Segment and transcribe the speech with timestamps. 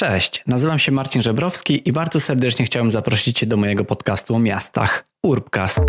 [0.00, 4.38] Cześć, nazywam się Marcin Żebrowski i bardzo serdecznie chciałem zaprosić Cię do mojego podcastu o
[4.38, 5.80] miastach Urbcast.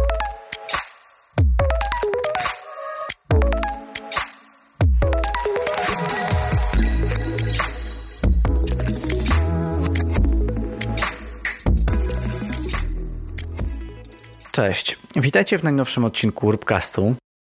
[14.51, 17.15] Cześć, witajcie w najnowszym odcinku Urbcastu.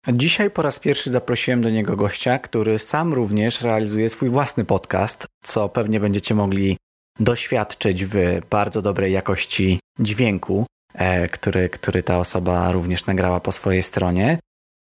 [0.09, 5.27] Dzisiaj po raz pierwszy zaprosiłem do niego gościa, który sam również realizuje swój własny podcast,
[5.45, 6.77] co pewnie będziecie mogli
[7.19, 13.83] doświadczyć w bardzo dobrej jakości dźwięku, e, który, który ta osoba również nagrała po swojej
[13.83, 14.39] stronie.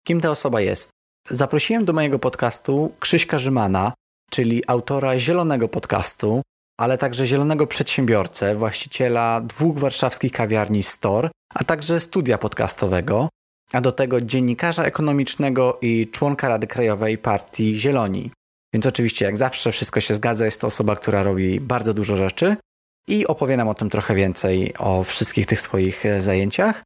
[0.08, 0.90] Kim ta osoba jest?
[1.30, 3.94] Zaprosiłem do mojego podcastu Krzyśka Rzymana,
[4.32, 6.42] czyli autora zielonego podcastu,
[6.80, 13.30] ale także zielonego przedsiębiorcę, właściciela dwóch warszawskich kawiarni Store, a także studia podcastowego,
[13.74, 18.32] a do tego dziennikarza ekonomicznego i członka Rady Krajowej Partii Zieloni.
[18.74, 20.46] Więc oczywiście, jak zawsze, wszystko się zgadza.
[20.46, 22.58] Jest to osoba, która robi bardzo dużo rzeczy
[23.08, 26.84] i opowie nam o tym trochę więcej, o wszystkich tych swoich e, zajęciach.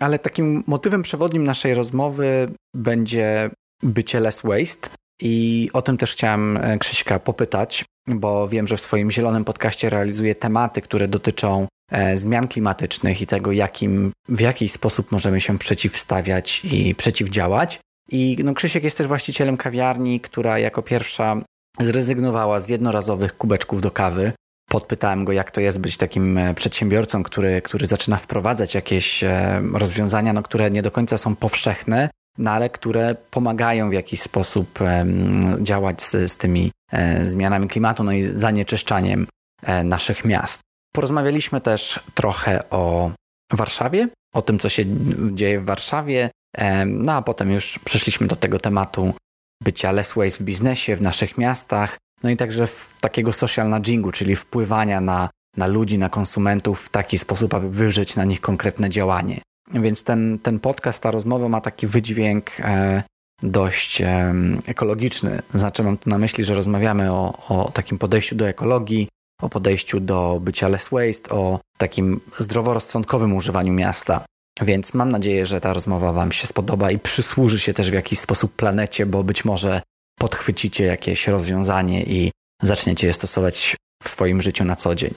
[0.00, 3.50] Ale takim motywem przewodnim naszej rozmowy będzie
[3.82, 4.88] bycie less waste.
[5.22, 9.90] I o tym też chciałem e, Krzyśka popytać, bo wiem, że w swoim zielonym podcaście
[9.90, 11.66] realizuje tematy, które dotyczą
[12.14, 17.80] zmian klimatycznych i tego, jakim, w jaki sposób możemy się przeciwstawiać i przeciwdziałać.
[18.10, 21.36] I no, Krzysiek jest też właścicielem kawiarni, która jako pierwsza
[21.80, 24.32] zrezygnowała z jednorazowych kubeczków do kawy.
[24.70, 29.62] Podpytałem go, jak to jest być takim e, przedsiębiorcą, który, który zaczyna wprowadzać jakieś e,
[29.72, 34.78] rozwiązania, no, które nie do końca są powszechne, no, ale które pomagają w jakiś sposób
[35.60, 36.70] działać z, z tymi
[37.24, 39.26] zmianami klimatu no i zanieczyszczaniem
[39.84, 40.60] naszych miast.
[40.92, 43.10] Porozmawialiśmy też trochę o
[43.52, 44.84] Warszawie, o tym, co się
[45.32, 46.30] dzieje w Warszawie,
[46.86, 49.14] no a potem już przeszliśmy do tego tematu
[49.62, 54.12] bycia less waste w biznesie, w naszych miastach, no i także w takiego social nudgingu,
[54.12, 58.90] czyli wpływania na, na ludzi, na konsumentów w taki sposób, aby wywrzeć na nich konkretne
[58.90, 59.40] działanie.
[59.74, 63.02] Więc ten, ten podcast, ta rozmowa ma taki wydźwięk e,
[63.42, 64.34] dość e,
[64.66, 65.42] ekologiczny.
[65.54, 69.08] Znaczy mam tu na myśli, że rozmawiamy o, o takim podejściu do ekologii,
[69.42, 74.24] o podejściu do bycia less waste, o takim zdroworozsądkowym używaniu miasta.
[74.62, 78.18] Więc mam nadzieję, że ta rozmowa Wam się spodoba i przysłuży się też w jakiś
[78.18, 79.82] sposób planecie, bo być może
[80.18, 82.30] podchwycicie jakieś rozwiązanie i
[82.62, 85.14] zaczniecie je stosować w swoim życiu na co dzień.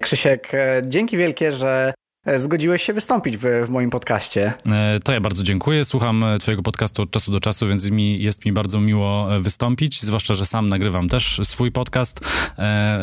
[0.00, 1.94] Krzysiek, e, dzięki wielkie, że
[2.36, 4.52] zgodziłeś się wystąpić w, w, moim podcaście.
[4.66, 5.84] E, to ja bardzo dziękuję.
[5.84, 10.02] Słucham e, twojego podcastu od czasu do czasu, więc mi, jest mi bardzo miło wystąpić,
[10.02, 12.20] zwłaszcza, że sam nagrywam też swój podcast.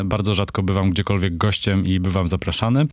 [0.04, 2.86] Bardzo rzadko bywam gdziekolwiek gościem i bywam zapraszany,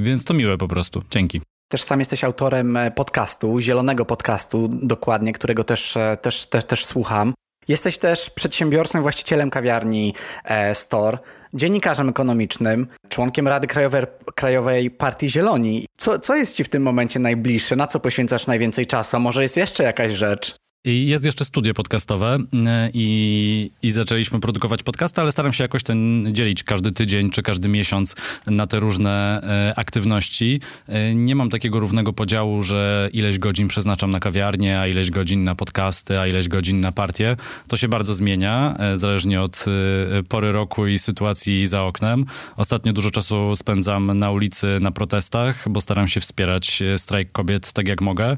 [0.00, 1.02] więc to miłe po prostu.
[1.10, 1.40] Dzięki.
[1.68, 7.34] Też sam jesteś autorem podcastu, zielonego podcastu dokładnie, którego też, też, też, też słucham.
[7.68, 10.14] Jesteś też przedsiębiorcą, właścicielem kawiarni
[10.74, 11.18] Store
[11.54, 14.02] dziennikarzem ekonomicznym, członkiem Rady Krajowej,
[14.34, 15.86] Krajowej Partii Zieloni.
[15.96, 17.76] Co, co jest ci w tym momencie najbliższe?
[17.76, 19.16] Na co poświęcasz najwięcej czasu?
[19.16, 20.54] A może jest jeszcze jakaś rzecz?
[20.84, 25.82] I jest jeszcze studio podcastowe e, i, i zaczęliśmy produkować podcasty, ale staram się jakoś
[25.82, 30.60] ten dzielić każdy tydzień czy każdy miesiąc na te różne e, aktywności.
[30.88, 35.44] E, nie mam takiego równego podziału, że ileś godzin przeznaczam na kawiarnię, a ileś godzin
[35.44, 37.36] na podcasty, a ileś godzin na partię.
[37.68, 39.64] To się bardzo zmienia, zależnie od
[40.28, 42.24] pory roku i sytuacji za oknem.
[42.56, 47.88] Ostatnio dużo czasu spędzam na ulicy, na protestach, bo staram się wspierać strajk kobiet tak
[47.88, 48.36] jak mogę.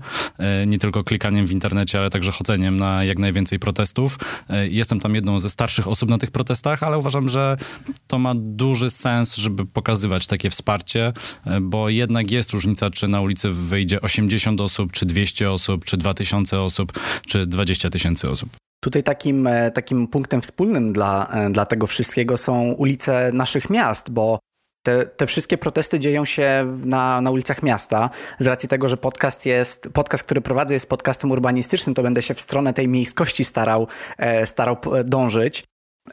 [0.67, 4.19] Nie tylko klikaniem w internecie, ale także chodzeniem na jak najwięcej protestów.
[4.51, 7.57] E, jestem tam jedną ze starszych osób na tych protestach, ale uważam, że
[8.07, 11.13] to ma duży sens, żeby pokazywać takie wsparcie,
[11.47, 15.97] e, bo jednak jest różnica, czy na ulicy wyjdzie 80 osób, czy 200 osób, czy
[15.97, 16.93] 2000 osób,
[17.27, 18.51] czy 20 tysięcy osób.
[18.81, 24.39] Tutaj takim, e, takim punktem wspólnym dla, dla tego wszystkiego są ulice naszych miast, bo
[24.83, 28.11] te, te wszystkie protesty dzieją się na, na ulicach miasta.
[28.39, 32.35] Z racji tego, że podcast jest, podcast, który prowadzę, jest podcastem urbanistycznym, to będę się
[32.35, 33.89] w stronę tej miejskości starał,
[34.19, 35.65] e, starał dążyć.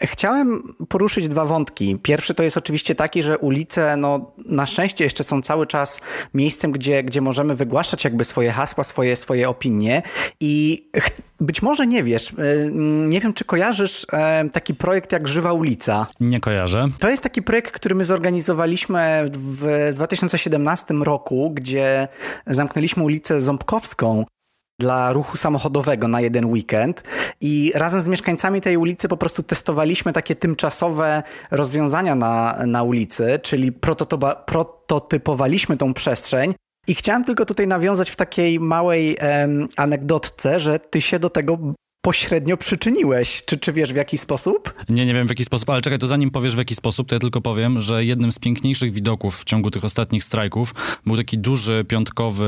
[0.02, 2.00] Chciałem poruszyć dwa wątki.
[2.04, 6.02] Pierwszy to jest oczywiście taki, że ulice, no, na szczęście jeszcze są cały czas
[6.34, 10.02] miejscem, gdzie, gdzie możemy wygłaszać jakby swoje hasła, swoje, swoje opinie
[10.40, 10.86] i
[11.40, 12.70] być może nie wiesz, y,
[13.08, 16.08] nie wiem czy kojarzysz e, taki projekt jak Żywa Ulica.
[16.20, 16.88] Nie kojarzę.
[17.00, 22.08] To jest taki projekt, który my zorganizowaliśmy w 2017 roku, gdzie
[22.48, 24.26] zamknęliśmy ulicę Ząbkowską
[24.80, 27.04] dla ruchu samochodowego na jeden weekend.
[27.42, 33.40] I razem z mieszkańcami tej ulicy po prostu testowaliśmy takie tymczasowe rozwiązania na, na ulicy,
[33.44, 36.54] czyli prototypowaliśmy tą przestrzeń.
[36.88, 41.58] I chciałem tylko tutaj nawiązać w takiej małej em, anegdotce, że ty się do tego
[42.02, 43.44] pośrednio przyczyniłeś.
[43.46, 44.74] Czy, czy wiesz w jaki sposób?
[44.90, 47.16] Nie, nie wiem w jaki sposób, ale czekaj, to zanim powiesz w jaki sposób, to
[47.16, 50.74] ja tylko powiem, że jednym z piękniejszych widoków w ciągu tych ostatnich strajków
[51.06, 52.46] był taki duży piątkowy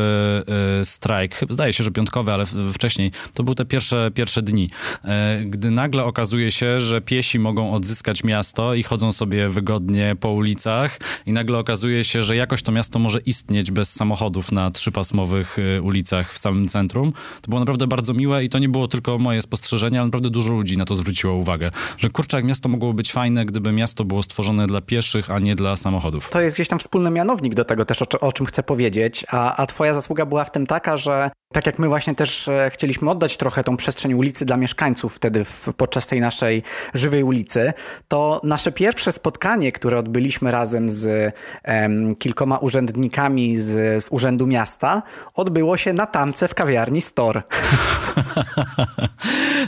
[0.82, 1.40] y, strajk.
[1.50, 3.12] Zdaje się, że piątkowy, ale wcześniej.
[3.34, 4.70] To były te pierwsze, pierwsze dni.
[5.06, 5.10] Y,
[5.46, 11.00] gdy nagle okazuje się, że piesi mogą odzyskać miasto i chodzą sobie wygodnie po ulicach
[11.26, 15.82] i nagle okazuje się, że jakoś to miasto może istnieć bez samochodów na trzypasmowych y,
[15.82, 17.14] ulicach w samym centrum.
[17.42, 20.54] To było naprawdę bardzo miłe i to nie było tylko moje spostrzeżenie, ale naprawdę dużo
[20.54, 24.24] ludzi na to zwróciło uwagę, że kurczę, jak miasto mogło być fajne, gdyby miasto było
[24.24, 26.30] stworzone dla pieszych, a nie dla samochodów.
[26.30, 29.56] To jest gdzieś tam wspólny mianownik do tego też, o, o czym chcę powiedzieć, a,
[29.56, 33.10] a twoja zasługa była w tym taka, że tak jak my właśnie też e, chcieliśmy
[33.10, 36.64] oddać trochę tą przestrzeń ulicy dla mieszkańców wtedy w, podczas tej naszej
[36.94, 37.74] żywej ulicy,
[38.08, 41.34] to nasze pierwsze spotkanie, które odbyliśmy razem z
[41.64, 45.04] em, kilkoma urzędnikami z, z Urzędu Miasta,
[45.34, 47.44] odbyło się na tamce w kawiarni Store.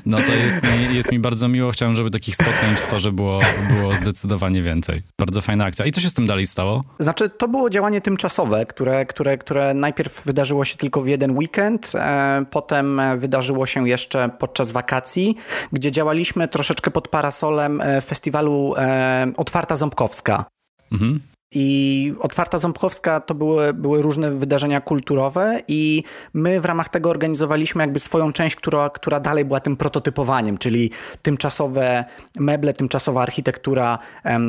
[0.06, 1.72] No to jest mi, jest mi bardzo miło.
[1.72, 3.40] Chciałem, żeby takich spotkań w Storze było,
[3.78, 5.02] było zdecydowanie więcej.
[5.20, 5.86] Bardzo fajna akcja.
[5.86, 6.84] I co się z tym dalej stało?
[7.00, 11.92] Znaczy, to było działanie tymczasowe, które, które, które najpierw wydarzyło się tylko w jeden weekend,
[11.96, 15.36] e, potem wydarzyło się jeszcze podczas wakacji,
[15.74, 20.46] gdzie działaliśmy troszeczkę pod parasolem e, festiwalu e, Otwarta Ząbkowska.
[20.92, 21.20] Mhm.
[21.56, 26.04] I Otwarta Ząbkowska to były, były różne wydarzenia kulturowe i
[26.34, 30.92] my w ramach tego organizowaliśmy jakby swoją część, która, która dalej była tym prototypowaniem, czyli
[31.22, 32.06] tymczasowe
[32.40, 34.00] meble, tymczasowa architektura,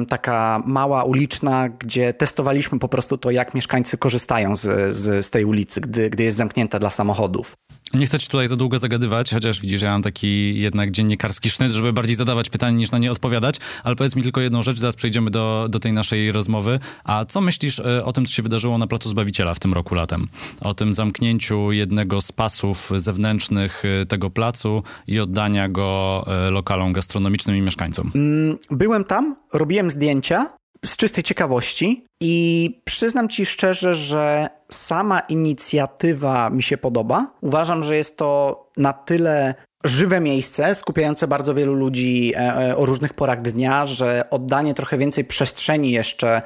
[0.08, 5.44] taka mała, uliczna, gdzie testowaliśmy po prostu to, jak mieszkańcy korzystają z, z, z tej
[5.44, 7.56] ulicy, gdy, gdy jest zamknięta dla samochodów.
[7.94, 11.72] Nie chcę ci tutaj za długo zagadywać, chociaż widzisz, ja mam taki jednak dziennikarski sznyt,
[11.72, 14.96] żeby bardziej zadawać pytania niż na nie odpowiadać, ale powiedz mi tylko jedną rzecz, zaraz
[14.96, 16.78] przejdziemy do, do tej naszej rozmowy.
[17.04, 19.94] A co myślisz e, o tym, co się wydarzyło na Placu Zbawiciela w tym roku
[19.94, 20.28] latem?
[20.60, 26.92] O tym zamknięciu jednego z pasów zewnętrznych e, tego placu i oddania go e, lokalom
[26.92, 28.10] gastronomicznym i mieszkańcom?
[28.14, 30.46] Mm, byłem tam, robiłem zdjęcia
[30.84, 37.26] z czystej ciekawości i przyznam ci szczerze, że sama inicjatywa mi się podoba.
[37.40, 39.54] Uważam, że jest to na tyle
[39.84, 44.98] żywe miejsce, skupiające bardzo wielu ludzi e, e, o różnych porach dnia, że oddanie trochę
[44.98, 46.42] więcej przestrzeni jeszcze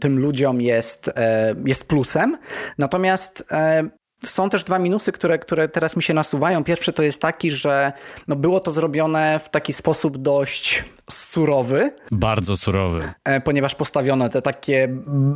[0.00, 2.38] tym ludziom jest, e, jest plusem.
[2.78, 3.44] Natomiast
[4.24, 6.64] są też dwa minusy, które, które teraz mi się nasuwają.
[6.64, 7.92] Pierwszy to jest taki, że
[8.28, 11.90] no było to zrobione w taki sposób dość surowy.
[12.10, 13.12] Bardzo surowy.
[13.24, 14.88] E, ponieważ postawiono te takie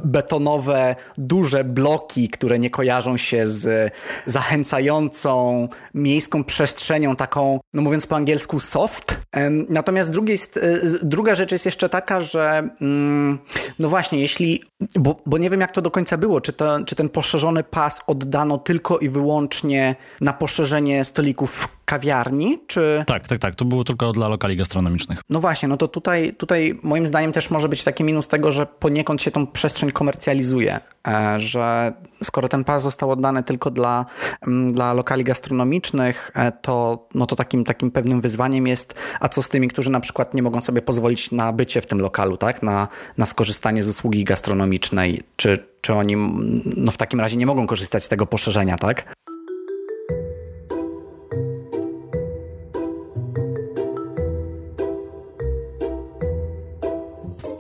[0.05, 3.93] betonowe, duże bloki, które nie kojarzą się z
[4.27, 9.21] zachęcającą miejską przestrzenią, taką, no mówiąc po angielsku, soft.
[9.69, 13.39] Natomiast drugiej, e, druga rzecz jest jeszcze taka, że mm,
[13.79, 14.63] no właśnie, jeśli,
[14.99, 18.01] bo, bo nie wiem jak to do końca było, czy, to, czy ten poszerzony pas
[18.07, 23.05] oddano tylko i wyłącznie na poszerzenie stolików kawiarni, czy...
[23.07, 23.55] Tak, tak, tak.
[23.55, 25.21] To było tylko dla lokali gastronomicznych.
[25.31, 28.67] No właśnie, no to tutaj, tutaj moim zdaniem też może być taki minus tego, że
[28.67, 31.93] poniekąd się tą przestrzeń komercjalizuje, e, że
[32.23, 34.07] skoro ten pas został oddany tylko dla,
[34.47, 39.43] mm, dla lokali gastronomicznych, e, to, no to takim, takim pewnym wyzwaniem jest, a co
[39.43, 42.63] z tymi, którzy na przykład nie mogą sobie pozwolić na bycie w tym lokalu, tak?
[42.63, 42.89] na,
[43.19, 46.17] na skorzystanie z usługi gastronomicznej, czy, czy oni
[46.77, 49.15] no w takim razie nie mogą korzystać z tego poszerzenia, tak?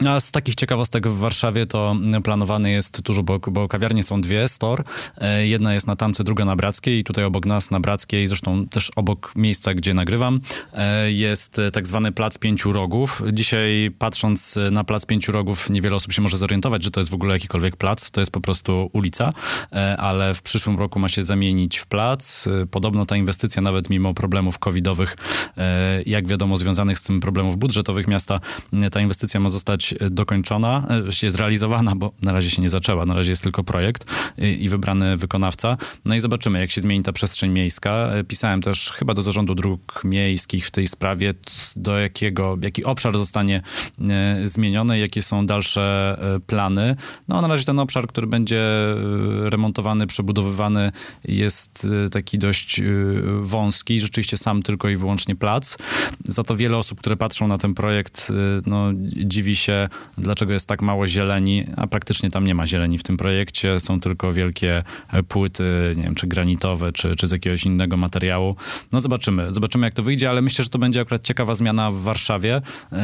[0.08, 4.48] A z takich ciekawostek w Warszawie to planowany jest dużo, bo, bo kawiarnie są dwie,
[4.48, 4.84] store.
[5.18, 8.66] E, jedna jest na Tamce, druga na Brackiej i tutaj obok nas na Brackiej, zresztą
[8.66, 10.40] też obok miejsca, gdzie nagrywam,
[10.72, 13.22] e, jest tak zwany Plac Pięciu Rogów.
[13.32, 17.14] Dzisiaj patrząc na Plac Pięciu Rogów niewiele osób się może zorientować, że to jest w
[17.14, 19.32] ogóle jakikolwiek plac, to jest po prostu ulica,
[19.72, 22.48] e, ale w przyszłym roku ma się zamienić w plac.
[22.70, 25.16] Podobno ta inwestycja nawet mimo problemów covidowych,
[26.06, 28.40] jak wiadomo związanych z tym problemów budżetowych miasta,
[28.92, 33.14] ta inwestycja ma zostać dokończona, e, jest zrealizowana, bo na razie się nie zaczęła, na
[33.14, 34.06] razie jest tylko projekt
[34.38, 35.76] i wybrany wykonawca.
[36.04, 37.90] No i zobaczymy, jak się zmieni ta przestrzeń miejska.
[37.90, 41.34] E, pisałem też chyba do zarządu dróg miejskich w tej sprawie,
[41.76, 43.62] do jakiego, jaki obszar zostanie
[44.00, 45.84] e, zmieniony, jakie są dalsze
[46.46, 46.96] plany.
[47.28, 48.62] No na razie ten obszar, który będzie
[49.44, 50.92] remontowany, przebudowywany
[51.24, 52.80] jest taki dość
[53.40, 55.76] wąski, rzeczywiście sam tylko i wyłącznie plac.
[56.24, 58.32] Za to wiele osób, które patrzą na ten projekt,
[58.66, 58.90] no
[59.24, 59.83] dziwi się
[60.18, 63.80] dlaczego jest tak mało zieleni, a praktycznie tam nie ma zieleni w tym projekcie.
[63.80, 64.82] Są tylko wielkie
[65.28, 68.56] płyty, nie wiem, czy granitowe, czy, czy z jakiegoś innego materiału.
[68.92, 71.96] No zobaczymy, zobaczymy jak to wyjdzie, ale myślę, że to będzie akurat ciekawa zmiana w
[71.96, 72.60] Warszawie,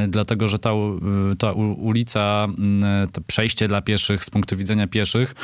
[0.09, 0.71] dlatego, że ta,
[1.39, 2.47] ta ulica,
[3.13, 5.35] to przejście dla pieszych z punktu widzenia pieszych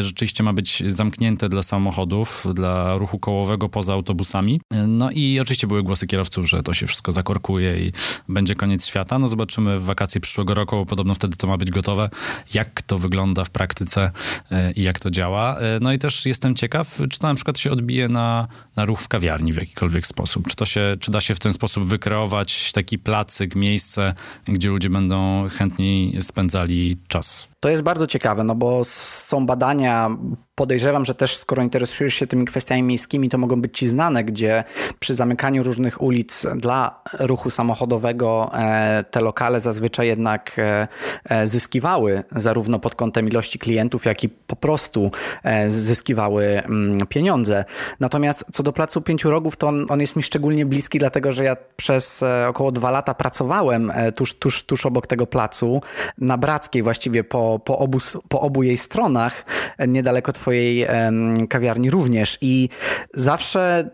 [0.00, 4.60] rzeczywiście ma być zamknięte dla samochodów, dla ruchu kołowego poza autobusami.
[4.88, 7.92] No i oczywiście były głosy kierowców, że to się wszystko zakorkuje i
[8.28, 9.18] będzie koniec świata.
[9.18, 12.10] No zobaczymy w wakacje przyszłego roku, bo podobno wtedy to ma być gotowe,
[12.54, 14.10] jak to wygląda w praktyce
[14.50, 15.58] e, i jak to działa.
[15.58, 19.00] E, no i też jestem ciekaw, czy to na przykład się odbije na, na ruch
[19.00, 20.48] w kawiarni w jakikolwiek sposób.
[20.48, 24.14] Czy, to się, czy da się w ten sposób wykreować taki placyk, miejsce,
[24.48, 27.48] gdzie ludzie będą chętniej spędzali czas.
[27.60, 30.16] To jest bardzo ciekawe, no bo są badania,
[30.60, 34.64] podejrzewam, że też skoro interesujesz się tymi kwestiami miejskimi, to mogą być ci znane, gdzie
[34.98, 40.88] przy zamykaniu różnych ulic dla ruchu samochodowego e, te lokale zazwyczaj jednak e,
[41.24, 45.10] e, zyskiwały zarówno pod kątem ilości klientów, jak i po prostu
[45.68, 47.64] zyskiwały mm, pieniądze.
[48.00, 51.44] Natomiast co do Placu Pięciu Rogów, to on, on jest mi szczególnie bliski, dlatego że
[51.44, 55.82] ja przez około dwa lata pracowałem tuż, tuż, tuż obok tego placu,
[56.18, 57.98] na Brackiej właściwie po po, obu,
[58.28, 59.44] po obu jej stronach,
[59.88, 60.86] niedaleko twojej
[61.48, 62.38] kawiarni również.
[62.40, 62.68] I
[63.14, 63.90] zawsze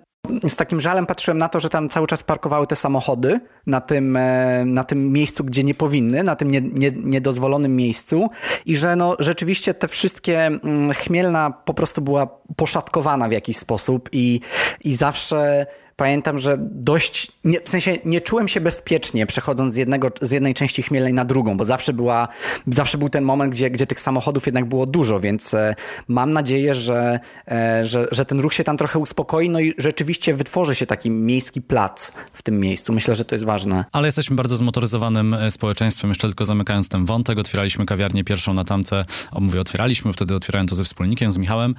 [0.48, 4.16] z takim żalem patrzyłem na to, że tam cały czas parkowały te samochody na tym,
[4.16, 8.28] e, na tym miejscu, gdzie nie powinny, na tym nie, nie, niedozwolonym miejscu
[8.66, 14.08] i że no, rzeczywiście te wszystkie mm, chmielna po prostu była poszatkowana w jakiś sposób
[14.12, 14.40] i,
[14.84, 15.66] i zawsze
[15.96, 20.54] pamiętam, że dość, nie, w sensie nie czułem się bezpiecznie przechodząc z, jednego, z jednej
[20.54, 22.28] części Chmielnej na drugą, bo zawsze, była,
[22.66, 25.74] zawsze był ten moment, gdzie, gdzie tych samochodów jednak było dużo, więc e,
[26.08, 30.34] mam nadzieję, że, e, że, że ten ruch się tam trochę uspokoi, no i rzeczywiście
[30.34, 32.92] wytworzy się taki miejski plac w tym miejscu.
[32.92, 33.84] Myślę, że to jest ważne.
[33.92, 38.64] Ale jesteśmy bardzo zmotoryzowanym e, społeczeństwem, jeszcze tylko zamykając ten wątek, otwieraliśmy kawiarnię pierwszą na
[38.64, 41.74] tamce, o mówię otwieraliśmy, wtedy otwierałem to ze wspólnikiem, z Michałem,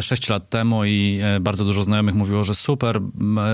[0.00, 3.00] sześć lat temu i bardzo dużo znajomych mówiło, że super,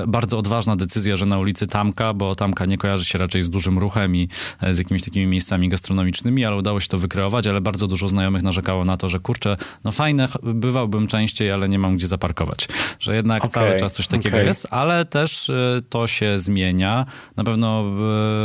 [0.06, 3.78] bardzo odważna decyzja, że na ulicy Tamka, bo Tamka nie kojarzy się raczej z dużym
[3.78, 4.28] ruchem i
[4.60, 8.42] e, z jakimiś takimi miejscami gastronomicznymi, ale udało się to wykreować, ale bardzo dużo znajomych
[8.42, 12.68] narzekało na to, że kurczę, no fajne, bywałbym częściej, ale nie mam gdzie zaparkować.
[13.00, 14.46] Że jednak okay, cały czas coś takiego okay.
[14.46, 17.06] jest, ale też e, to się zmienia.
[17.36, 17.84] Na pewno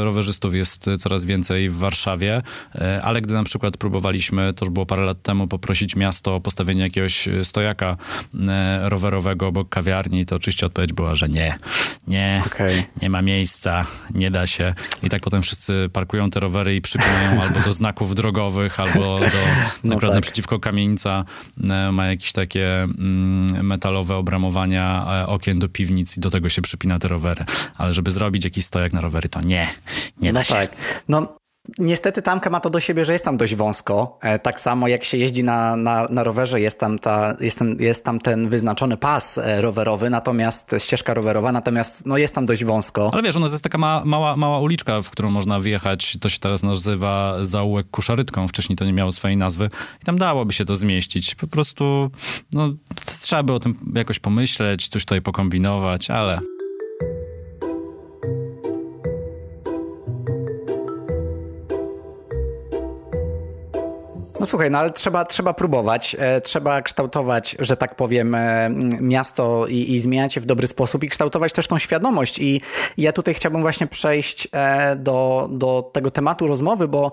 [0.01, 2.41] e, rowerzystów jest coraz więcej w Warszawie,
[3.03, 6.81] ale gdy na przykład próbowaliśmy, to już było parę lat temu, poprosić miasto o postawienie
[6.81, 7.97] jakiegoś stojaka
[8.83, 11.46] rowerowego obok kawiarni, to oczywiście odpowiedź była, że nie
[12.07, 12.83] nie, okay.
[13.01, 14.73] nie ma miejsca, nie da się.
[15.03, 19.27] I tak potem wszyscy parkują te rowery i przypinają albo do znaków drogowych, albo do,
[19.83, 20.13] no tak.
[20.13, 21.25] naprzeciwko kamienica
[21.63, 26.61] e, ma jakieś takie mm, metalowe obramowania e, okien do piwnic i do tego się
[26.61, 27.45] przypina te rowery.
[27.77, 29.67] Ale żeby zrobić jakiś stojak na rowery, to nie,
[30.21, 30.53] nie da no się.
[30.53, 30.75] Tak.
[31.09, 31.37] No
[31.79, 34.19] Niestety tamka ma to do siebie, że jest tam dość wąsko.
[34.21, 37.77] E, tak samo jak się jeździ na, na, na rowerze, jest tam, ta, jest, ten,
[37.79, 42.63] jest tam ten wyznaczony pas e, rowerowy, natomiast ścieżka rowerowa, natomiast no, jest tam dość
[42.63, 43.09] wąsko.
[43.13, 46.17] Ale wiesz, u nas jest taka ma, mała, mała uliczka, w którą można wjechać.
[46.21, 48.47] To się teraz nazywa zaułek Kuszarytką.
[48.47, 49.69] Wcześniej to nie miało swojej nazwy.
[50.01, 51.35] I tam dałoby się to zmieścić.
[51.35, 52.09] Po prostu
[52.53, 52.69] no,
[53.21, 56.39] trzeba by o tym jakoś pomyśleć, coś tutaj pokombinować, ale...
[64.47, 68.69] słuchaj, no ale trzeba, trzeba próbować, e, trzeba kształtować, że tak powiem, e,
[69.01, 72.39] miasto i, i zmieniać je w dobry sposób i kształtować też tą świadomość.
[72.39, 72.61] I
[72.97, 77.11] ja tutaj chciałbym właśnie przejść e, do, do tego tematu rozmowy, bo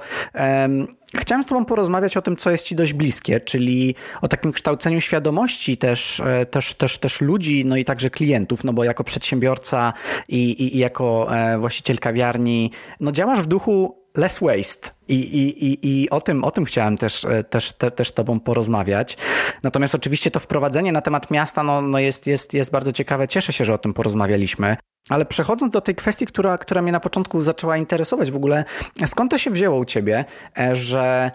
[1.17, 5.01] Chciałem z Tobą porozmawiać o tym, co jest Ci dość bliskie, czyli o takim kształceniu
[5.01, 9.93] świadomości też, też, też, też ludzi, no i także klientów, no bo jako przedsiębiorca
[10.29, 14.91] i, i, i jako właściciel kawiarni, no działasz w duchu less waste.
[15.09, 18.41] I, i, i, i o, tym, o tym chciałem też, e, też, te, też Tobą
[18.41, 19.17] porozmawiać.
[19.63, 23.29] Natomiast oczywiście to wprowadzenie na temat miasta no, no jest, jest, jest bardzo ciekawe.
[23.29, 24.77] Cieszę się, że o tym porozmawialiśmy.
[25.09, 28.65] Ale przechodząc do tej kwestii, która, która mnie na początku zaczęła interesować w ogóle,
[29.07, 30.25] skąd to się wzięło u Ciebie,
[30.59, 31.31] e, że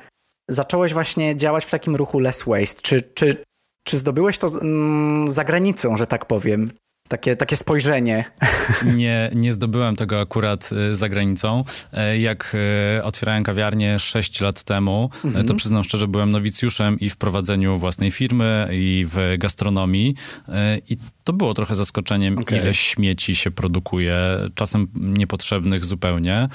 [0.50, 2.82] zacząłeś właśnie działać w takim ruchu less waste?
[2.82, 3.44] Czy, czy,
[3.84, 6.72] czy zdobyłeś to mm, za granicą, że tak powiem?
[7.10, 8.26] Takie, takie spojrzenie.
[8.96, 11.64] Nie, nie zdobyłem tego akurat y, za granicą.
[11.94, 12.56] E, jak
[13.00, 15.46] y, otwierałem kawiarnię 6 lat temu, e, mhm.
[15.46, 20.16] to przyznam szczerze, byłem nowicjuszem i w prowadzeniu własnej firmy, i w gastronomii.
[20.48, 20.98] E, I
[21.30, 22.60] to było trochę zaskoczeniem, okay.
[22.60, 24.16] ile śmieci się produkuje,
[24.56, 26.50] czasem niepotrzebnych zupełnie.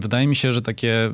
[0.00, 1.12] Wydaje mi się, że takie,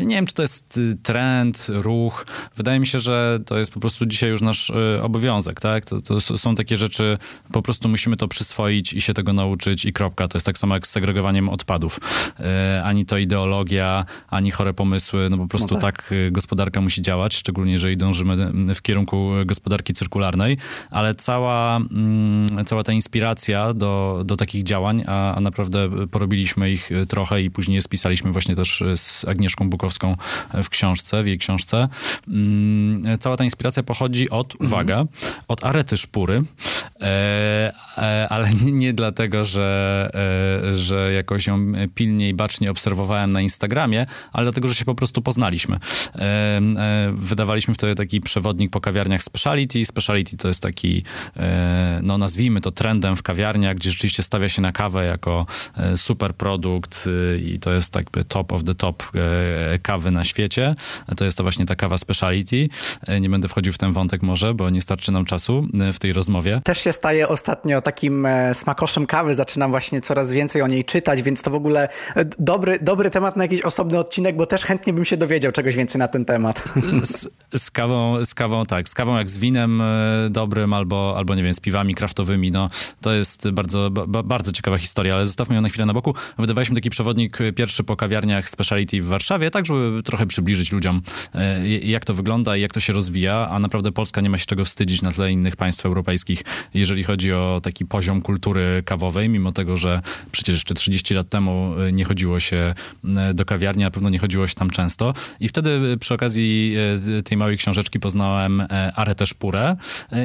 [0.00, 2.26] nie wiem, czy to jest trend, ruch.
[2.56, 5.84] Wydaje mi się, że to jest po prostu dzisiaj już nasz e, obowiązek, tak?
[5.84, 7.18] To, to są takie rzeczy,
[7.52, 10.28] po prostu musimy to przyswoić i się tego nauczyć i kropka.
[10.28, 12.00] To jest tak samo jak z segregowaniem odpadów.
[12.40, 15.96] E, ani to ideologia, ani chore pomysły, no po prostu no tak.
[15.96, 20.58] tak e, gospodarka musi działać, szczególnie jeżeli dążymy w kierunku gospodarki cyrkularnej,
[20.90, 26.90] ale cała, mm, cała ta inspiracja do, do takich działań, a, a naprawdę porobiliśmy ich
[27.08, 30.16] trochę i później spisaliśmy właśnie też z Agnieszką Bukowską
[30.62, 31.88] w książce, w jej książce.
[32.28, 34.70] Mm, cała ta inspiracja pochodzi od, mhm.
[34.70, 35.04] uwaga,
[35.48, 36.42] od arety szpury,
[37.00, 40.10] e, e, ale nie, dlatego, że,
[40.70, 44.94] e, że jakoś ją pilnie i bacznie obserwowałem na Instagramie, ale dlatego, że się po
[44.94, 45.78] prostu poznaliśmy.
[47.12, 49.84] Wydawaliśmy wtedy taki przewodnik po kawiarniach speciality.
[49.84, 50.91] Speciality to jest taki,
[52.02, 55.46] no nazwijmy to trendem w kawiarniach, gdzie rzeczywiście stawia się na kawę jako
[55.96, 57.08] super produkt
[57.44, 59.02] i to jest jakby top of the top
[59.82, 60.74] kawy na świecie.
[61.16, 62.68] To jest to właśnie ta kawa speciality.
[63.20, 66.60] Nie będę wchodził w ten wątek może, bo nie starczy nam czasu w tej rozmowie.
[66.64, 71.22] Też się staje ostatnio takim e, smakoszem kawy, zaczynam właśnie coraz więcej o niej czytać,
[71.22, 74.92] więc to w ogóle e, dobry, dobry temat na jakiś osobny odcinek, bo też chętnie
[74.92, 76.62] bym się dowiedział czegoś więcej na ten temat.
[77.02, 79.84] Z, z kawą, z kawą tak, z kawą jak z winem e,
[80.76, 85.14] albo, albo nie wiem, z piwami kraftowymi, no to jest bardzo, ba, bardzo ciekawa historia,
[85.14, 86.14] ale zostawmy ją na chwilę na boku.
[86.38, 91.02] Wydawaliśmy taki przewodnik pierwszy po kawiarniach speciality w Warszawie, tak żeby trochę przybliżyć ludziom,
[91.82, 94.64] jak to wygląda i jak to się rozwija, a naprawdę Polska nie ma się czego
[94.64, 96.42] wstydzić na tle innych państw europejskich,
[96.74, 100.02] jeżeli chodzi o taki poziom kultury kawowej, mimo tego, że
[100.32, 102.74] przecież jeszcze 30 lat temu y, nie chodziło się
[103.34, 105.14] do kawiarni, na pewno nie chodziło się tam często.
[105.40, 106.76] I wtedy przy okazji
[107.24, 108.62] tej małej książeczki poznałem
[108.94, 109.76] Aretę Szpurę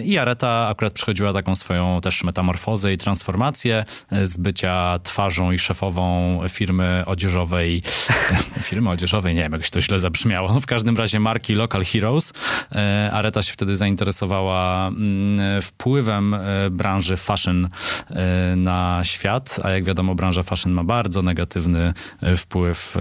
[0.03, 3.85] i Areta akurat przechodziła taką swoją też metamorfozę i transformację
[4.23, 7.83] z bycia twarzą i szefową firmy odzieżowej,
[8.69, 12.33] firmy odzieżowej, nie wiem, jak to źle zabrzmiało, w każdym razie marki Local Heroes.
[13.11, 17.69] Areta się wtedy zainteresowała mm, wpływem e, branży fashion
[18.09, 22.97] e, na świat, a jak wiadomo, branża fashion ma bardzo negatywny e, wpływ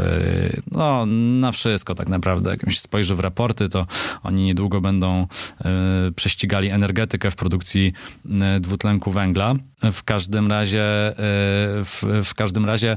[0.73, 2.51] no, na wszystko tak naprawdę.
[2.51, 3.87] Jak się spojrzy w raporty, to
[4.23, 5.27] oni niedługo będą
[6.17, 7.93] prześcigali energetykę w produkcji
[8.61, 9.55] dwutlenku węgla.
[9.93, 10.85] W każdym razie,
[11.85, 12.97] w, w, każdym razie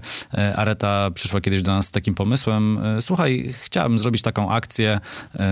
[0.55, 4.99] Areta przyszła kiedyś do nas z takim pomysłem, słuchaj, chciałem zrobić taką akcję,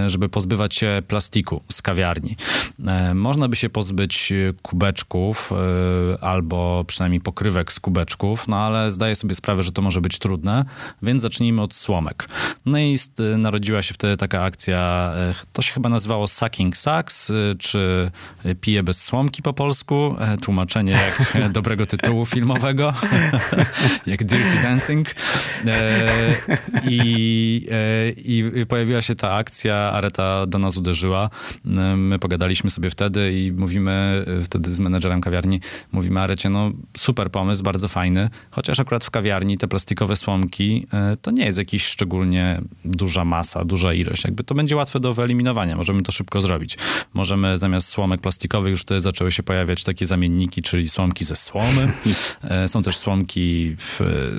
[0.08, 2.36] żeby pozbywać się plastiku z kawiarni.
[2.88, 9.16] E, można by się pozbyć kubeczków e, albo przynajmniej pokrywek z kubeczków, no ale zdaję
[9.16, 10.66] sobie sprawę, że to może być trudne,
[11.02, 12.30] więc zacznijmy od słomek.
[12.66, 12.98] No i
[13.38, 18.12] narodziła się wtedy taka akcja, e, to się chyba nazywało Sucking Sucks, czy
[18.68, 22.94] Pije bez słomki po polsku, tłumaczenie jak dobrego tytułu filmowego,
[24.06, 25.08] jak Dirty Dancing.
[26.88, 27.68] I,
[28.18, 31.30] I pojawiła się ta akcja, Areta do nas uderzyła.
[31.96, 37.32] My pogadaliśmy sobie wtedy i mówimy e, wtedy z menedżerem kawiarni, mówimy Arecie, no super
[37.32, 41.86] pomysł, bardzo fajny, chociaż akurat w kawiarni te plastikowe słomki e, to nie jest jakiś
[41.86, 44.24] szczególnie duża masa, duża ilość.
[44.24, 46.78] Jakby to będzie łatwe do wyeliminowania, możemy to szybko zrobić.
[47.14, 51.88] Możemy zamiast słomek plastikowych już wtedy zaczęły się pojawiać takie zamienniki, czyli słomki ze słomy.
[52.44, 53.76] E, są też słomki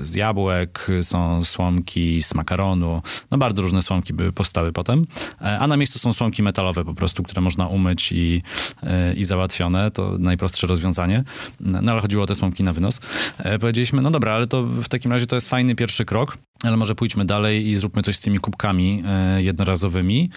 [0.01, 3.01] z jabłek, są słomki z makaronu.
[3.31, 5.05] No bardzo różne słomki by powstały potem.
[5.39, 8.43] A na miejscu są słomki metalowe po prostu, które można umyć i,
[8.83, 9.91] e, i załatwione.
[9.91, 11.23] To najprostsze rozwiązanie.
[11.59, 12.99] No ale chodziło o te słomki na wynos.
[13.37, 16.77] E, powiedzieliśmy, no dobra, ale to w takim razie to jest fajny pierwszy krok, ale
[16.77, 20.29] może pójdźmy dalej i zróbmy coś z tymi kubkami e, jednorazowymi,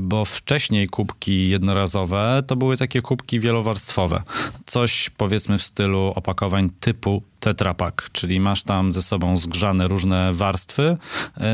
[0.00, 4.22] bo wcześniej kubki jednorazowe to były takie kubki wielowarstwowe.
[4.66, 10.98] Coś powiedzmy w stylu opakowań typu tetrapak, czyli masz tam ze sobą zgrzane różne warstwy.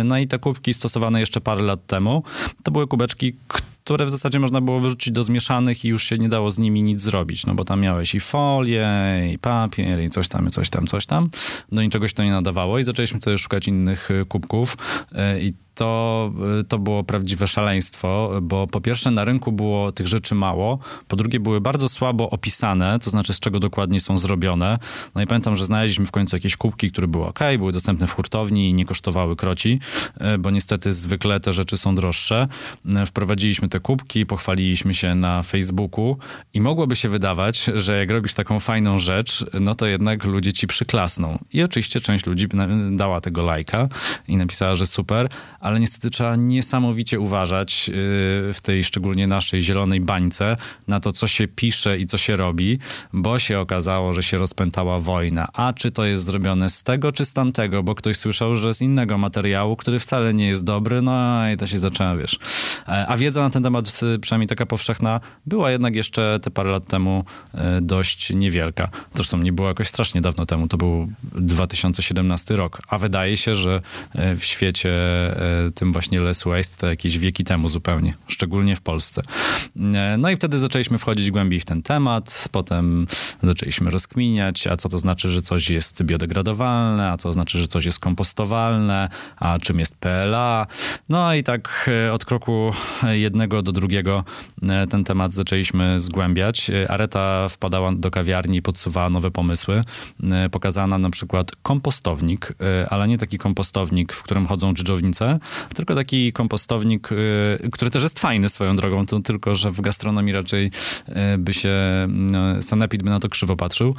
[0.04, 2.22] No i te kubki stosowane jeszcze parę lat temu,
[2.62, 3.32] to były kubeczki,
[3.84, 6.82] które w zasadzie można było wyrzucić do zmieszanych i już się nie dało z nimi
[6.82, 8.88] nic zrobić, no bo tam miałeś i folię,
[9.32, 11.30] i papier, i coś tam, i coś tam, coś tam.
[11.72, 14.76] Do niczego się to nie nadawało i zaczęliśmy wtedy szukać innych y, kubków
[15.12, 20.06] y, i to, y, to było prawdziwe szaleństwo, bo po pierwsze na rynku było tych
[20.06, 24.78] rzeczy mało, po drugie były bardzo słabo opisane, to znaczy z czego dokładnie są zrobione.
[25.14, 28.14] No i pamiętam, że znaleźliśmy w końcu jakieś kubki, które były ok, były dostępne w
[28.14, 29.80] hurtowni i nie kosztowały kroci,
[30.34, 32.48] y, bo niestety zwykle te rzeczy są droższe.
[33.02, 36.16] Y, wprowadziliśmy te kubki, pochwaliliśmy się na Facebooku
[36.54, 40.66] i mogłoby się wydawać, że jak robisz taką fajną rzecz, no to jednak ludzie ci
[40.66, 41.38] przyklasną.
[41.52, 42.48] I oczywiście część ludzi
[42.90, 43.88] dała tego lajka
[44.28, 45.28] i napisała, że super,
[45.62, 47.92] ale niestety trzeba niesamowicie uważać y,
[48.52, 50.56] w tej szczególnie naszej zielonej bańce
[50.88, 52.78] na to, co się pisze i co się robi,
[53.12, 55.48] bo się okazało, że się rozpętała wojna.
[55.52, 58.80] A czy to jest zrobione z tego, czy z tamtego, bo ktoś słyszał, że z
[58.80, 62.38] innego materiału, który wcale nie jest dobry, no i to się zaczęło, wiesz.
[62.88, 66.70] E, a wiedza na ten temat, y, przynajmniej taka powszechna, była jednak jeszcze te parę
[66.70, 68.88] lat temu y, dość niewielka.
[69.14, 73.80] Zresztą nie było jakoś strasznie dawno temu, to był 2017 rok, a wydaje się, że
[74.14, 74.92] y, w świecie
[75.74, 79.22] tym właśnie less waste to jakieś wieki temu zupełnie, szczególnie w Polsce.
[80.18, 83.06] No i wtedy zaczęliśmy wchodzić głębiej w ten temat, potem
[83.42, 87.84] zaczęliśmy rozkminiać, a co to znaczy, że coś jest biodegradowalne, a co znaczy, że coś
[87.84, 90.66] jest kompostowalne, a czym jest PLA.
[91.08, 92.72] No i tak e, od kroku
[93.10, 94.24] jednego do drugiego
[94.62, 96.70] e, ten temat zaczęliśmy zgłębiać.
[96.88, 99.84] Areta wpadała do kawiarni i podsuwała nowe pomysły.
[100.30, 102.52] E, pokazała nam na przykład kompostownik,
[102.90, 105.38] ale nie taki kompostownik, w którym chodzą dżdżownice,
[105.74, 107.08] tylko taki kompostownik,
[107.72, 110.70] który też jest fajny swoją drogą, to tylko, że w gastronomii raczej
[111.38, 111.72] by się,
[112.08, 113.94] no, sanepid by na to krzywo patrzył,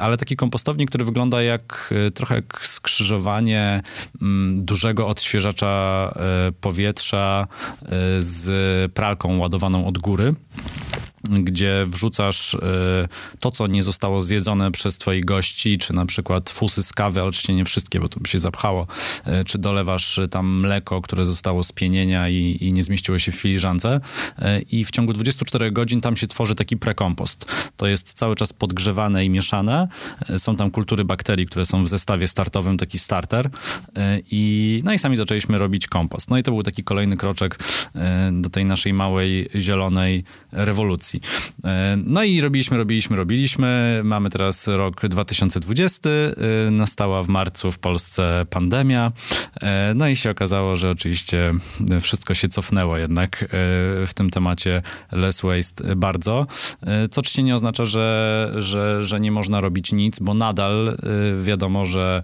[0.00, 3.82] ale taki kompostownik, który wygląda jak trochę jak skrzyżowanie
[4.22, 6.14] mm, dużego odświeżacza
[6.60, 7.46] powietrza
[8.18, 10.34] z pralką ładowaną od góry
[11.30, 12.58] gdzie wrzucasz y,
[13.40, 17.54] to, co nie zostało zjedzone przez twoich gości, czy na przykład fusy z kawy, oczywiście
[17.54, 18.86] nie wszystkie, bo to by się zapchało,
[19.26, 23.34] y, czy dolewasz tam mleko, które zostało z pienienia i, i nie zmieściło się w
[23.34, 24.00] filiżance
[24.38, 27.46] y, i w ciągu 24 godzin tam się tworzy taki prekompost.
[27.76, 29.88] To jest cały czas podgrzewane i mieszane.
[30.38, 33.50] Są tam kultury bakterii, które są w zestawie startowym, taki starter
[34.30, 36.30] i no i sami zaczęliśmy robić kompost.
[36.30, 37.58] No i to był taki kolejny kroczek
[38.32, 41.20] do tej naszej małej zielonej rewolucji.
[41.64, 44.00] E, no i robiliśmy, robiliśmy, robiliśmy.
[44.04, 46.10] Mamy teraz rok 2020.
[46.10, 49.12] E, nastała w marcu w Polsce pandemia.
[49.60, 51.52] E, no i się okazało, że oczywiście
[52.00, 53.44] wszystko się cofnęło jednak
[54.06, 56.46] w tym temacie less waste bardzo.
[57.10, 60.96] Co oczywiście nie oznacza, że, że, że nie można robić nic, bo nadal
[61.42, 62.22] wiadomo, że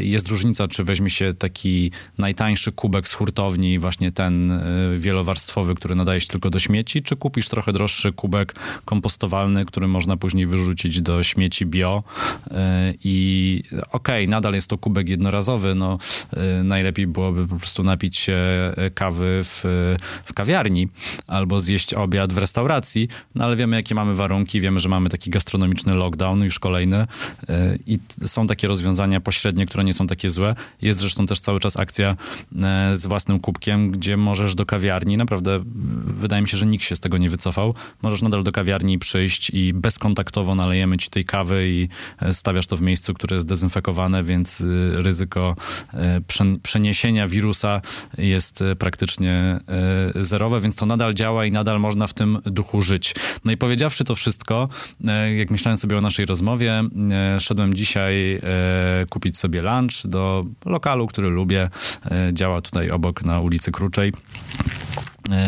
[0.00, 1.83] jest różnica, czy weźmie się taki
[2.18, 4.62] najtańszy kubek z hurtowni, właśnie ten
[4.96, 10.16] wielowarstwowy, który nadaje się tylko do śmieci, czy kupisz trochę droższy kubek kompostowalny, który można
[10.16, 12.02] później wyrzucić do śmieci bio.
[12.50, 15.98] E, I okej, okay, nadal jest to kubek jednorazowy, no
[16.32, 18.38] e, najlepiej byłoby po prostu napić się
[18.94, 19.62] kawy w,
[20.24, 20.88] w kawiarni
[21.26, 25.30] albo zjeść obiad w restauracji, no ale wiemy, jakie mamy warunki, wiemy, że mamy taki
[25.30, 27.06] gastronomiczny lockdown już kolejny e,
[27.86, 30.54] i są takie rozwiązania pośrednie, które nie są takie złe.
[30.82, 32.16] Jest zresztą też cały czas akcja
[32.92, 35.60] z własnym kubkiem, gdzie możesz do kawiarni, naprawdę
[36.04, 39.50] wydaje mi się, że nikt się z tego nie wycofał, możesz nadal do kawiarni przyjść
[39.50, 41.88] i bezkontaktowo nalejemy ci tej kawy i
[42.20, 45.56] e, stawiasz to w miejscu, które jest dezynfekowane, więc e, ryzyko
[45.94, 46.20] e,
[46.62, 47.80] przeniesienia wirusa
[48.18, 49.60] jest praktycznie
[50.14, 53.14] zerowe, więc to nadal działa i nadal można w tym duchu żyć.
[53.44, 54.68] No i powiedziawszy to wszystko,
[55.36, 56.82] jak myślałem sobie o naszej rozmowie,
[57.38, 58.40] szedłem dzisiaj
[59.10, 61.63] kupić sobie lunch do lokalu, który lubię.
[62.32, 64.12] Działa tutaj obok na ulicy Kruczej.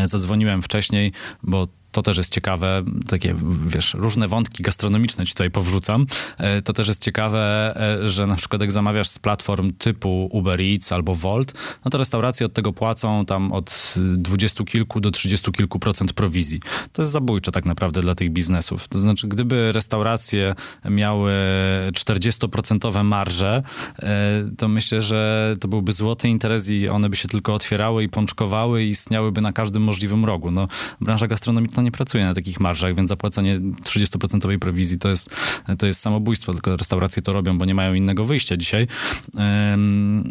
[0.04, 1.66] Zadzwoniłem wcześniej, bo
[1.96, 3.34] to też jest ciekawe, takie,
[3.66, 6.06] wiesz, różne wątki gastronomiczne ci tutaj powrzucam.
[6.38, 10.60] E, to też jest ciekawe, e, że na przykład jak zamawiasz z platform typu Uber
[10.60, 11.54] Eats albo Volt,
[11.84, 16.60] no to restauracje od tego płacą tam od dwudziestu kilku do trzydziestu kilku procent prowizji.
[16.92, 18.88] To jest zabójcze tak naprawdę dla tych biznesów.
[18.88, 20.54] To znaczy, gdyby restauracje
[20.90, 21.32] miały
[21.92, 23.62] 40% marże,
[23.98, 28.08] e, to myślę, że to byłby złoty interes i one by się tylko otwierały i
[28.08, 30.50] pączkowały i istniałyby na każdym możliwym rogu.
[30.50, 30.68] No,
[31.00, 35.36] branża gastronomiczna nie pracuje na takich marżach, więc zapłacenie 30% prowizji to jest,
[35.78, 38.86] to jest samobójstwo, tylko restauracje to robią, bo nie mają innego wyjścia dzisiaj,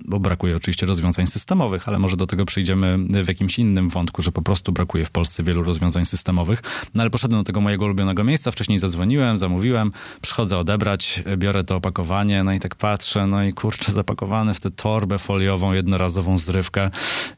[0.05, 4.31] bo brakuje oczywiście rozwiązań systemowych, ale może do tego przyjdziemy w jakimś innym wątku, że
[4.31, 6.63] po prostu brakuje w Polsce wielu rozwiązań systemowych.
[6.93, 9.91] No ale poszedłem do tego mojego ulubionego miejsca, wcześniej zadzwoniłem, zamówiłem,
[10.21, 14.71] przychodzę odebrać, biorę to opakowanie, no i tak patrzę, no i kurczę, zapakowane w tę
[14.71, 16.89] torbę foliową, jednorazową zrywkę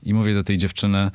[0.04, 1.12] i mówię do tej dziewczyny,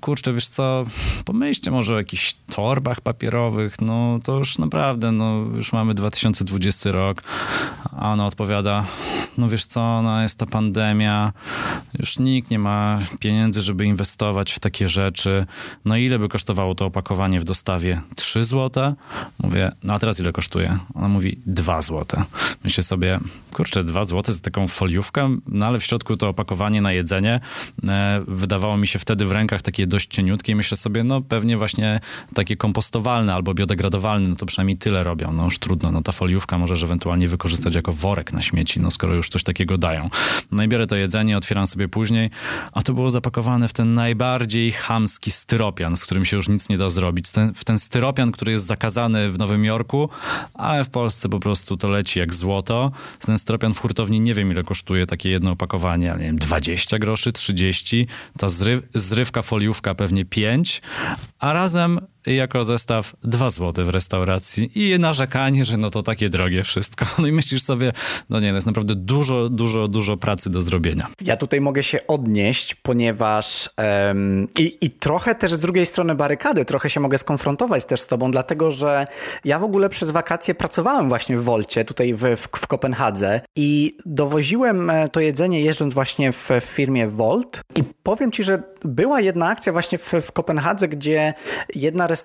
[0.00, 0.86] kurczę, wiesz co,
[1.24, 1.96] pomyślcie może o
[2.34, 7.22] torbach papierowych, no to już naprawdę, no już mamy 2020 rok,
[7.96, 8.84] a ona odpowiada,
[9.38, 11.32] no wiesz co, no jest to pandemia,
[11.98, 15.46] już nikt nie ma pieniędzy, żeby inwestować w takie rzeczy,
[15.84, 18.00] no ile by kosztowało to opakowanie w dostawie?
[18.16, 18.94] 3 złote?
[19.38, 20.78] Mówię, no a teraz ile kosztuje?
[20.94, 22.24] Ona mówi 2 złote.
[22.64, 23.20] Myślę sobie,
[23.52, 27.40] kurczę, 2 złote za taką foliówkę, no ale w środku to opakowanie na jedzenie
[27.88, 32.00] e, wydawało mi się wtedy w rękach takie dość cieniutkie myślę sobie, no pewnie właśnie
[32.34, 35.32] takie kompostowalne albo biodegradowalne, no to przynajmniej tyle robią.
[35.32, 39.14] No już trudno, no ta foliówka możesz ewentualnie wykorzystać jako worek na śmieci, no skoro
[39.14, 40.10] już coś takiego dają.
[40.52, 42.30] No i biorę to jedzenie, otwieram sobie później,
[42.72, 46.78] a to było zapakowane w ten najbardziej chamski styropian, z którym się już nic nie
[46.78, 47.32] da zrobić.
[47.32, 50.08] Ten, w ten styropian, który jest zakazany w Nowym Jorku,
[50.54, 52.92] ale w Polsce po prostu to leci jak złoto.
[53.26, 56.98] Ten styropian w hurtowni nie wiem ile kosztuje takie jedno opakowanie, ale nie wiem, 20
[56.98, 58.06] groszy, 30.
[58.38, 60.82] Ta zry, zrywka foliówka pewnie 5,
[61.38, 66.28] a razem from jako zestaw 2 zł w restauracji i narzekanie, że no to takie
[66.28, 67.06] drogie wszystko.
[67.20, 67.92] No i myślisz sobie,
[68.30, 71.08] no nie, to jest naprawdę dużo, dużo, dużo pracy do zrobienia.
[71.24, 76.64] Ja tutaj mogę się odnieść, ponieważ um, i, i trochę też z drugiej strony barykady,
[76.64, 79.06] trochę się mogę skonfrontować też z tobą, dlatego że
[79.44, 83.96] ja w ogóle przez wakacje pracowałem właśnie w Wolcie, tutaj w, w, w Kopenhadze i
[84.06, 89.20] dowoziłem e, to jedzenie jeżdżąc właśnie w, w firmie Volt i powiem ci, że była
[89.20, 91.34] jedna akcja właśnie w, w Kopenhadze, gdzie
[91.74, 92.19] jedna restauracja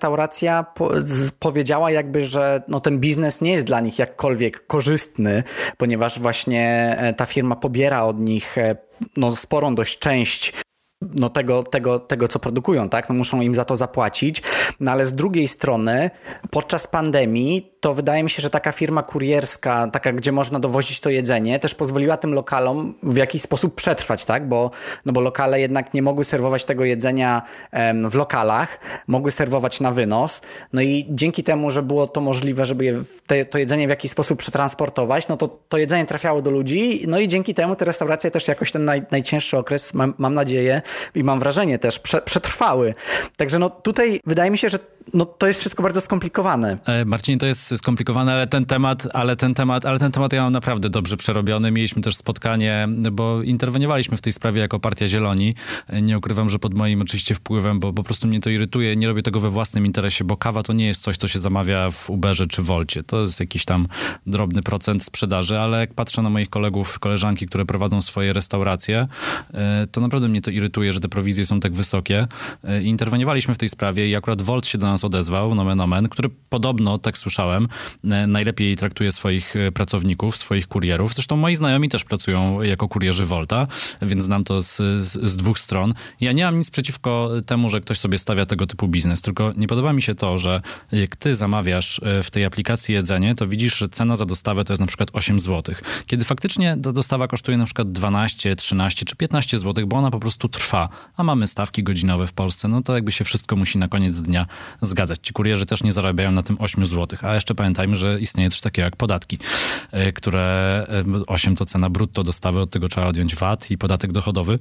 [0.76, 5.44] po, z, powiedziała jakby, że no, ten biznes nie jest dla nich jakkolwiek korzystny,
[5.78, 8.76] ponieważ właśnie e, ta firma pobiera od nich e,
[9.18, 10.54] no, sporą dość część
[11.02, 13.10] no tego, tego, tego, co produkują, tak?
[13.10, 14.44] No muszą im za to zapłacić.
[14.80, 16.10] No ale z drugiej strony,
[16.50, 21.10] podczas pandemii, to wydaje mi się, że taka firma kurierska, taka, gdzie można dowozić to
[21.10, 24.48] jedzenie, też pozwoliła tym lokalom w jakiś sposób przetrwać, tak?
[24.48, 24.72] Bo,
[25.06, 27.42] no bo lokale jednak nie mogły serwować tego jedzenia
[28.10, 30.42] w lokalach, mogły serwować na wynos.
[30.74, 34.12] No i dzięki temu, że było to możliwe, żeby je, te, to jedzenie w jakiś
[34.12, 38.32] sposób przetransportować, no to to jedzenie trafiało do ludzi, no i dzięki temu te restauracje
[38.32, 40.82] też jakoś ten naj, najcięższy okres, mam, mam nadzieję,
[41.16, 42.94] i mam wrażenie też, prze, przetrwały.
[43.38, 44.80] Także no tutaj wydaje mi się, że
[45.14, 46.78] no to jest wszystko bardzo skomplikowane.
[46.86, 50.44] E, Marcin, to jest skomplikowane, ale ten temat, ale ten temat, ale ten temat ja
[50.44, 51.72] mam naprawdę dobrze przerobiony.
[51.72, 55.56] Mieliśmy też spotkanie, bo interweniowaliśmy w tej sprawie jako Partia Zieloni.
[55.88, 58.96] E, nie ukrywam, że pod moim oczywiście wpływem, bo po prostu mnie to irytuje.
[58.96, 61.90] Nie robię tego we własnym interesie, bo kawa to nie jest coś, co się zamawia
[61.90, 63.04] w Uberze czy Wolcie.
[63.04, 63.88] To jest jakiś tam
[64.28, 69.08] drobny procent sprzedaży, ale jak patrzę na moich kolegów, koleżanki, które prowadzą swoje restauracje,
[69.54, 72.28] e, to naprawdę mnie to irytuje, że te prowizje są tak wysokie.
[72.84, 76.98] Interweniowaliśmy w tej sprawie i akurat Volt się do nas odezwał, nomen omen, który podobno,
[76.98, 81.14] tak słyszałem, e, najlepiej traktuje swoich e, pracowników, swoich kurierów.
[81.14, 83.68] Zresztą moi znajomi też pracują jako kurierzy Volta,
[84.02, 85.94] więc znam to z, z, z dwóch stron.
[86.22, 89.68] Ja nie mam nic przeciwko temu, że ktoś sobie stawia tego typu biznes, tylko nie
[89.68, 93.78] podoba mi się to, że jak ty zamawiasz e, w tej aplikacji jedzenie, to widzisz,
[93.78, 95.76] że cena za dostawę to jest na przykład 8 zł.
[96.08, 100.20] Kiedy faktycznie ta dostawa kosztuje na przykład 12, 13 czy 15 zł, bo ona po
[100.20, 103.88] prostu trwa, a mamy stawki godzinowe w Polsce, no to jakby się wszystko musi na
[103.88, 104.46] koniec dnia
[104.82, 105.20] zgadzać.
[105.22, 107.20] Ci kurierzy też nie zarabiają na tym 8 zł.
[107.22, 109.40] A jeszcze pamiętajmy, że istnieje też takie jak podatki,
[109.92, 110.88] e, które
[111.28, 114.60] 8 e, to cena brutto dostawy, od tego trzeba odjąć VAT i podatek dochodowy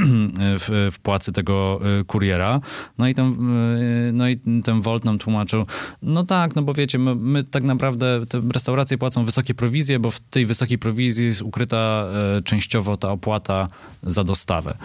[0.62, 2.60] w, w płacy tego e, kuriera.
[2.98, 3.36] No i ten,
[4.12, 5.66] no i ten Volt nam tłumaczył,
[6.02, 10.10] no tak, no bo wiecie, my, my tak naprawdę te restauracje płacą wysokie prowizje, bo
[10.10, 12.06] w tej wysokiej prowizji jest ukryta
[12.44, 13.68] częściowo ta opłata
[14.02, 14.78] za dostawę.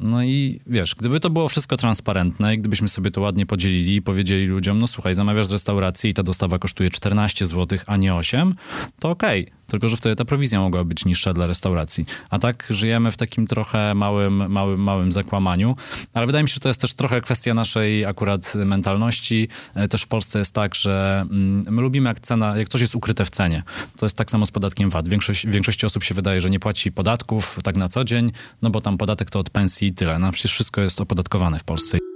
[0.00, 4.02] No i wiesz, gdyby to było wszystko transparentne i gdybyśmy sobie to ładnie podzielili i
[4.02, 8.14] powiedzieli ludziom, no słuchaj, zamawiasz z restauracji i ta dostawa kosztuje 14 zł, a nie
[8.14, 8.54] 8,
[8.98, 9.42] to okej.
[9.42, 9.64] Okay.
[9.66, 12.06] Tylko, że wtedy ta prowizja mogła być niższa dla restauracji.
[12.30, 15.76] A tak żyjemy w takim trochę małym, małym, małym zakłamaniu.
[16.14, 19.48] Ale wydaje mi się, że to jest też trochę kwestia naszej akurat mentalności.
[19.74, 22.94] E, też w Polsce jest tak, że mm, my lubimy jak cena, jak coś jest
[22.94, 23.62] ukryte w cenie.
[23.96, 25.08] To jest tak samo z podatkiem VAT.
[25.08, 28.80] Większość, większości osób się wydaje, że nie płaci podatków tak na co dzień, no bo
[28.80, 30.18] tam podatek to od pensji i tyle.
[30.18, 32.13] No przecież wszystko jest opodatkowane w Polsce.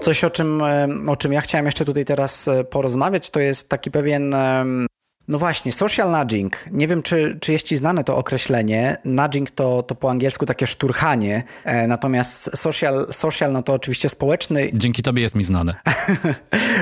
[0.00, 0.62] Coś, o czym,
[1.08, 4.34] o czym ja chciałem jeszcze tutaj teraz e, porozmawiać, to jest taki pewien
[5.28, 6.66] no właśnie, social nudging.
[6.70, 8.96] Nie wiem, czy, czy jest ci znane to określenie.
[9.04, 14.70] Nudging to, to po angielsku takie szturchanie, e, natomiast social, social no to oczywiście społeczny.
[14.74, 15.74] Dzięki tobie jest mi znane.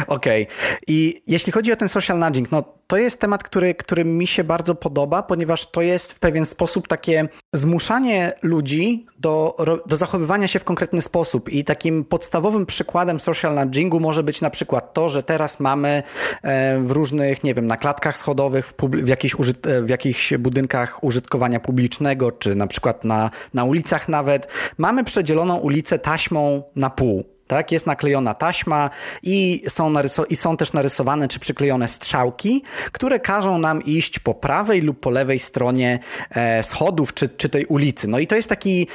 [0.07, 0.43] Okej.
[0.43, 0.79] Okay.
[0.87, 4.45] I jeśli chodzi o ten social nudging, no to jest temat, który, który mi się
[4.45, 10.59] bardzo podoba, ponieważ to jest w pewien sposób takie zmuszanie ludzi do, do zachowywania się
[10.59, 11.49] w konkretny sposób.
[11.49, 16.03] I takim podstawowym przykładem social nudgingu może być na przykład to, że teraz mamy
[16.43, 19.35] e, w różnych, nie wiem, na klatkach schodowych, w, w, jakichś,
[19.67, 24.49] e, w jakichś budynkach użytkowania publicznego, czy na przykład na, na ulicach nawet,
[24.79, 27.73] mamy przedzieloną ulicę taśmą na pół tak?
[27.73, 28.91] Jest naklejona taśma
[29.23, 29.93] i są,
[30.29, 35.11] i są też narysowane czy przyklejone strzałki, które każą nam iść po prawej lub po
[35.11, 35.99] lewej stronie
[36.31, 38.09] e, schodów czy, czy tej ulicy.
[38.09, 38.87] No i to jest taki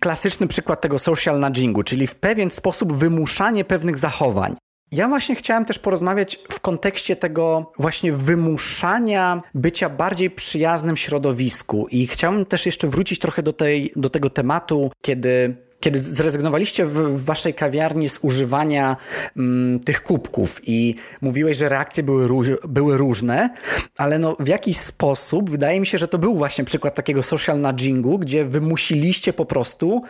[0.00, 4.56] klasyczny przykład tego social nudgingu, czyli w pewien sposób wymuszanie pewnych zachowań.
[4.92, 11.86] Ja właśnie chciałem też porozmawiać w kontekście tego właśnie wymuszania bycia bardziej przyjaznym środowisku.
[11.90, 17.24] I chciałem też jeszcze wrócić trochę do, tej, do tego tematu, kiedy kiedy zrezygnowaliście w,
[17.24, 18.96] waszej kawiarni z używania
[19.36, 23.50] mm, tych kubków i mówiłeś, że reakcje były, róż, były różne,
[23.96, 27.60] ale no, w jakiś sposób wydaje mi się, że to był właśnie przykład takiego social
[27.60, 30.02] nudgingu, gdzie wymusiliście po prostu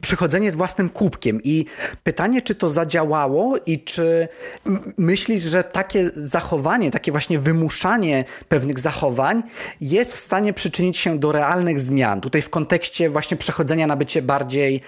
[0.00, 1.64] przychodzenie z własnym kubkiem i
[2.02, 4.28] pytanie, czy to zadziałało i czy
[4.98, 9.42] myślisz, że takie zachowanie, takie właśnie wymuszanie pewnych zachowań
[9.80, 12.20] jest w stanie przyczynić się do realnych zmian.
[12.20, 14.80] Tutaj w kontekście właśnie przechodzenia na bycie bardziej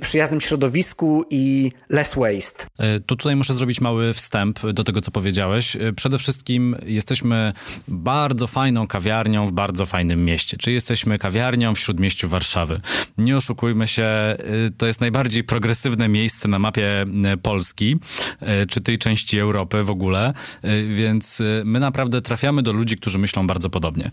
[0.00, 2.66] przyjaznym środowisku i less waste.
[2.78, 5.76] E, to tutaj muszę zrobić mały wstęp do tego, co powiedziałeś.
[5.76, 7.52] E, przede wszystkim jesteśmy
[7.88, 10.56] bardzo fajną kawiarnią w bardzo fajnym mieście.
[10.56, 12.80] Czy jesteśmy kawiarnią w śródmieściu Warszawy?
[13.18, 14.36] Nie oszukujmy się, e,
[14.76, 17.06] to jest najbardziej progresywne miejsce na mapie
[17.42, 17.96] Polski,
[18.68, 20.32] czy tej części Europy w ogóle,
[20.94, 24.10] więc my naprawdę trafiamy do ludzi, którzy myślą bardzo podobnie.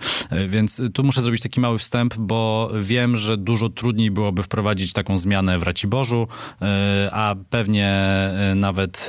[0.48, 5.18] Więc tu muszę zrobić taki mały wstęp, bo wiem, że dużo trudniej byłoby wprowadzić taką
[5.18, 6.28] zmianę zmianę w Raciborzu,
[6.62, 9.08] e, a pewnie e, nawet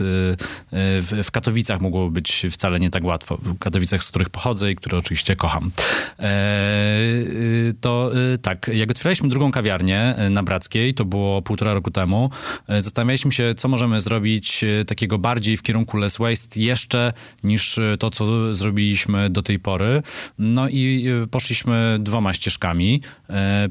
[0.73, 3.37] e, w Katowicach mogło być wcale nie tak łatwo.
[3.37, 5.71] W Katowicach, z których pochodzę i które oczywiście kocham.
[7.81, 8.11] To
[8.43, 12.31] tak, jak otwieraliśmy drugą kawiarnię na Brackiej, to było półtora roku temu,
[12.69, 17.13] zastanawialiśmy się, co możemy zrobić takiego bardziej w kierunku less waste jeszcze
[17.45, 20.03] niż to, co zrobiliśmy do tej pory.
[20.39, 23.03] No i poszliśmy dwoma ścieżkami.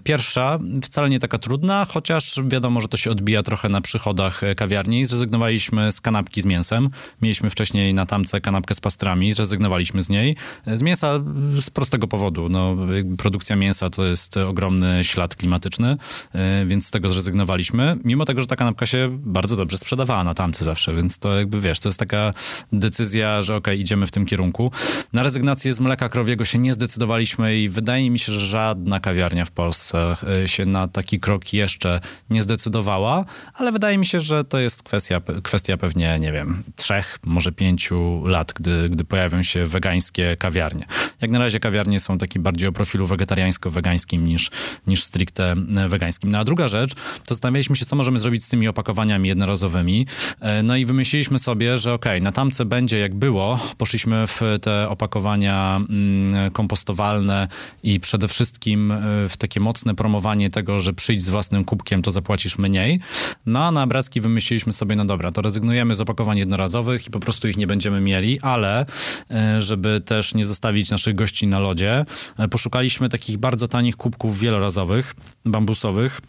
[0.04, 4.56] Pierwsza, wcale nie taka trudna, chociaż wiadomo, że to się odbija trochę na przychodach e,
[4.56, 5.06] kawiarni.
[5.06, 6.90] Zrezygnowaliśmy z kanapki z mięsem.
[7.22, 10.36] Mieliśmy wcześniej na tamce kanapkę z pastrami, zrezygnowaliśmy z niej.
[10.66, 11.20] E, z mięsa
[11.62, 12.50] z prostego powodu.
[12.50, 12.76] No,
[13.18, 15.98] produkcja mięsa to jest ogromny ślad klimatyczny,
[16.34, 17.98] e, więc z tego zrezygnowaliśmy.
[18.04, 21.62] Mimo tego, że ta kanapka się bardzo dobrze sprzedawała na tamce zawsze, więc to jakby
[21.62, 22.34] wiesz, to jest taka
[22.74, 24.72] decyzja, że okay, idziemy w tym kierunku.
[25.14, 29.46] Na rezygnację z mleka krowiego się nie zdecydowaliśmy i wydaje mi się, że żadna kawiarnia
[29.46, 34.43] w Polsce się na taki krok jeszcze nie nie zdecydowała, ale wydaje mi się, że
[34.43, 39.65] to jest kwestia, kwestia pewnie, nie wiem, trzech, może pięciu lat, gdy, gdy pojawią się
[39.65, 40.86] wegańskie kawiarnie.
[41.21, 44.52] Jak na razie kawiarnie są takie bardziej o profilu wegetariańsko-wegańskim niż,
[44.88, 45.56] niż stricte
[45.88, 46.32] wegańskim.
[46.32, 50.08] No a druga rzecz, to zastanawialiśmy się, co możemy zrobić z tymi opakowaniami jednorazowymi.
[50.39, 53.60] E, no i wymyśliliśmy sobie, że okej, okay, na tamce będzie jak było.
[53.78, 57.47] Poszliśmy w te opakowania mm, kompostowalne
[57.84, 62.12] i przede wszystkim e, w takie mocne promowanie tego, że przyjdź z własnym kubkiem, to
[62.28, 63.00] zapłacisz mniej.
[63.46, 67.20] No a na Bracki wymyśliliśmy sobie, no dobra, to rezygnujemy z opakowań jednorazowych i po
[67.20, 68.86] prostu ich nie będziemy mieli, ale
[69.32, 72.06] e, żeby też nie zostawić naszych gości na lodzie,
[72.38, 76.22] e, poszukaliśmy takich bardzo tanich kubków wielorazowych, bambusowych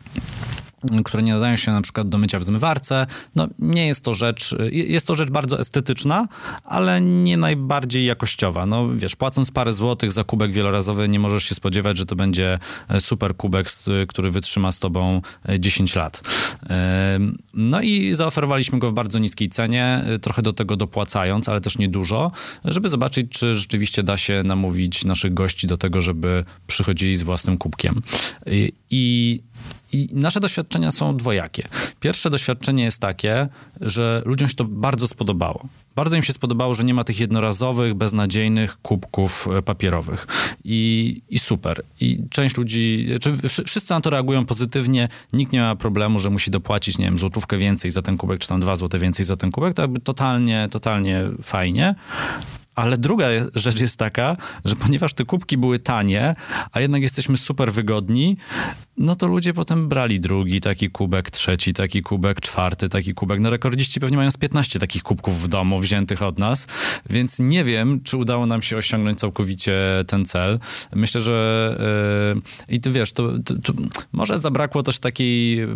[1.05, 3.07] które nie nadają się na przykład do mycia w zmywarce.
[3.35, 6.29] No, nie jest to rzecz, jest to rzecz bardzo estetyczna,
[6.65, 8.67] ale nie najbardziej jakościowa.
[8.67, 12.59] No, wiesz, płacąc parę złotych za kubek wielorazowy, nie możesz się spodziewać, że to będzie
[12.89, 13.69] e, super kubek,
[14.09, 15.23] który wytrzyma z tobą
[15.59, 16.23] 10 e, lat.
[17.55, 21.79] No i zaoferowaliśmy go w bardzo niskiej cenie, e, trochę do tego dopłacając, ale też
[21.79, 22.33] nie dużo,
[22.65, 27.59] żeby zobaczyć, czy rzeczywiście da się namówić naszych gości do tego, żeby przychodzili z własnym
[27.59, 28.03] kubkiem.
[28.91, 29.43] I
[29.93, 31.69] i nasze doświadczenia są dwojakie.
[32.01, 33.49] Pierwsze doświadczenie jest takie,
[33.81, 35.69] że ludziom się to bardzo spodobało.
[35.97, 40.27] Bardzo im się spodobało, że nie ma tych jednorazowych, beznadziejnych kubków e, papierowych.
[40.65, 41.83] I, i super.
[42.01, 43.09] I część ludzi,
[43.67, 45.09] wszyscy na to reagują pozytywnie.
[45.33, 48.49] Nikt nie ma problemu, że musi dopłacić, nie wiem, złotówkę więcej za ten kubek, czy
[48.49, 49.75] tam dwa złote więcej za ten kubek.
[49.75, 51.95] To jakby totalnie, totalnie fajnie.
[52.79, 56.35] Ale druga rzecz jest taka, że ponieważ te kubki były tanie,
[56.73, 58.37] a jednak jesteśmy super wygodni,
[58.99, 63.41] no to ludzie potem brali drugi taki kubek, trzeci taki kubek, czwarty taki kubek.
[63.41, 66.67] No rekordziści pewnie mają z 15 takich kubków w domu wziętych od nas,
[67.11, 70.59] więc nie wiem, czy udało nam się osiągnąć całkowicie ten cel.
[70.95, 71.77] Myślę, że
[72.69, 73.73] yy, i ty wiesz, to, to, to,
[74.13, 75.67] może zabrakło też takiej,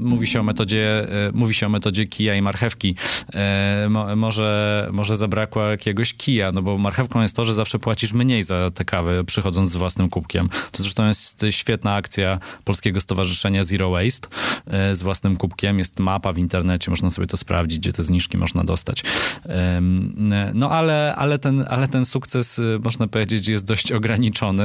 [0.00, 2.96] mówi się o metodzie, yy, mówi się o metodzie kija i marchewki.
[3.34, 3.40] Yy,
[3.88, 8.42] mo, może, może zabrakło jakiegoś kija, no bo marchewką jest to, że zawsze płacisz mniej
[8.42, 10.48] za tę kawę, przychodząc z własnym kubkiem.
[10.72, 14.28] To zresztą jest świetna akcja Polskiego Stowarzyszenia Zero Waste
[14.66, 15.78] e, z własnym kubkiem.
[15.78, 19.02] Jest mapa w internecie, można sobie to sprawdzić, gdzie te zniżki można dostać.
[20.54, 24.62] No ale, ale, ten, ale ten sukces, e, można powiedzieć, jest dość ograniczony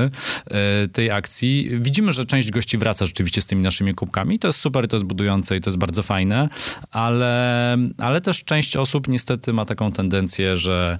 [0.47, 1.69] e, tej akcji.
[1.73, 4.39] Widzimy, że część gości wraca rzeczywiście z tymi naszymi kubkami.
[4.39, 6.49] To jest super, to jest budujące i to jest bardzo fajne,
[6.91, 10.97] ale, ale też część osób niestety ma taką tendencję, że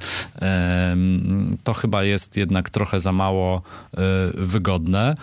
[1.64, 3.62] to chyba jest jednak trochę za mało
[4.34, 5.16] wygodne.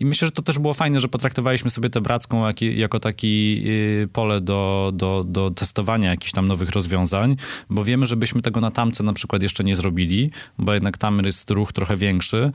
[0.00, 3.64] I myślę, że to też było fajne, że potraktowaliśmy sobie tę bracką jako taki
[4.12, 7.36] pole do, do, do testowania jakichś tam nowych rozwiązań,
[7.70, 11.24] bo wiemy, że byśmy tego na tamce na przykład jeszcze nie zrobili, bo jednak tam
[11.24, 12.52] jest ruch trochę większy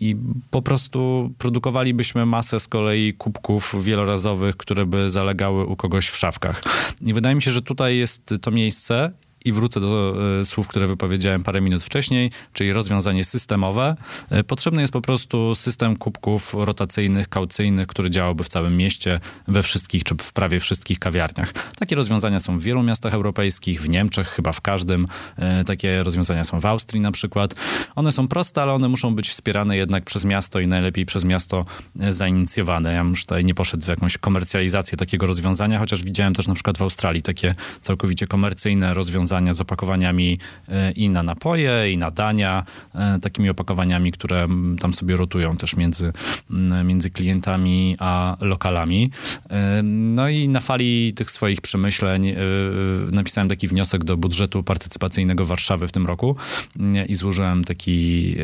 [0.00, 0.16] i
[0.50, 6.62] po prostu produkowalibyśmy masę z kolei kubków wielorazowych, które by zalegały u kogoś w szafkach.
[7.00, 9.12] I wydaje mi się, że tutaj jest to miejsce
[9.44, 13.96] i wrócę do e, słów, które wypowiedziałem parę minut wcześniej, czyli rozwiązanie systemowe.
[14.30, 19.62] E, potrzebny jest po prostu system kubków rotacyjnych, kaucyjnych, który działałby w całym mieście, we
[19.62, 21.52] wszystkich czy w prawie wszystkich kawiarniach.
[21.78, 25.06] Takie rozwiązania są w wielu miastach europejskich, w Niemczech chyba w każdym.
[25.36, 27.54] E, takie rozwiązania są w Austrii na przykład.
[27.96, 31.64] One są proste, ale one muszą być wspierane jednak przez miasto i najlepiej przez miasto
[32.10, 32.92] zainicjowane.
[32.92, 36.78] Ja już tutaj nie poszedł w jakąś komercjalizację takiego rozwiązania, chociaż widziałem też na przykład
[36.78, 42.10] w Australii takie całkowicie komercyjne rozwiązania rozwiązania z opakowaniami e, i na napoje, i na
[42.10, 42.64] dania,
[42.94, 44.48] e, takimi opakowaniami, które
[44.80, 46.12] tam sobie rotują też między,
[46.84, 49.10] między klientami a lokalami.
[49.50, 52.34] E, no i na fali tych swoich przemyśleń
[53.12, 56.36] napisałem taki wniosek do budżetu partycypacyjnego Warszawy w tym roku
[57.08, 58.36] i złożyłem taki,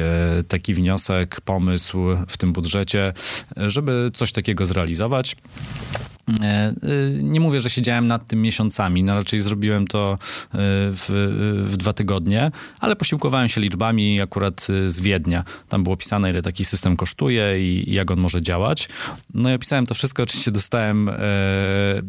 [0.48, 3.12] taki wniosek, pomysł w tym budżecie,
[3.56, 5.36] żeby coś takiego zrealizować.
[6.42, 6.74] E,
[7.22, 10.18] nie mówię, że siedziałem nad tym miesiącami, no raczej zrobiłem to y,
[10.54, 11.06] w,
[11.64, 12.50] w, dwa tygodnie,
[12.80, 15.44] ale posiłkowałem się liczbami akurat y, z Wiednia.
[15.68, 18.88] Tam było pisane, ile taki system kosztuje i, i jak on może działać.
[19.34, 21.14] No i opisałem to wszystko, oczywiście dostałem, e,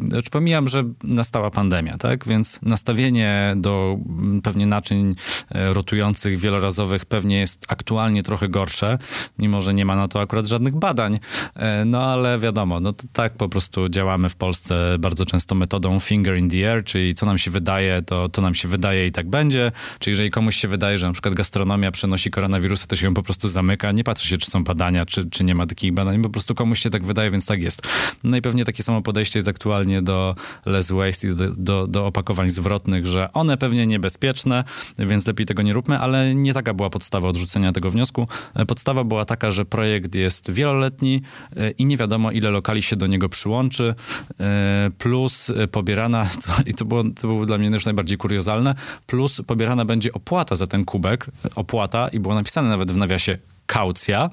[0.09, 3.97] znaczy pomijam, że nastała pandemia, tak, więc nastawienie do
[4.43, 5.15] pewnie naczyń
[5.49, 8.97] e, rotujących, wielorazowych pewnie jest aktualnie trochę gorsze,
[9.37, 11.19] mimo że nie ma na to akurat żadnych badań,
[11.55, 15.99] e, no ale wiadomo, no tak po prostu działa działamy w Polsce bardzo często metodą
[15.99, 19.11] finger in the air, czyli co nam się wydaje, to, to nam się wydaje i
[19.11, 19.71] tak będzie.
[19.99, 23.23] Czyli jeżeli komuś się wydaje, że na przykład gastronomia przenosi koronawirusa, to się ją po
[23.23, 23.91] prostu zamyka.
[23.91, 26.21] Nie patrzy się, czy są badania, czy, czy nie ma takich badań.
[26.21, 27.87] Po prostu komuś się tak wydaje, więc tak jest.
[28.23, 30.35] No i pewnie takie samo podejście jest aktualnie do
[30.65, 34.63] less waste i do, do, do opakowań zwrotnych, że one pewnie niebezpieczne,
[34.99, 38.27] więc lepiej tego nie róbmy, ale nie taka była podstawa odrzucenia tego wniosku.
[38.67, 41.21] Podstawa była taka, że projekt jest wieloletni
[41.55, 43.95] e, i nie wiadomo, ile lokali się do niego przyłączy.
[44.39, 46.25] E, plus pobierana,
[46.65, 48.75] i to było, to było dla mnie już najbardziej kuriozalne,
[49.07, 51.25] plus pobierana będzie opłata za ten kubek,
[51.55, 53.37] opłata i było napisane nawet w nawiasie
[53.71, 54.29] kaucja.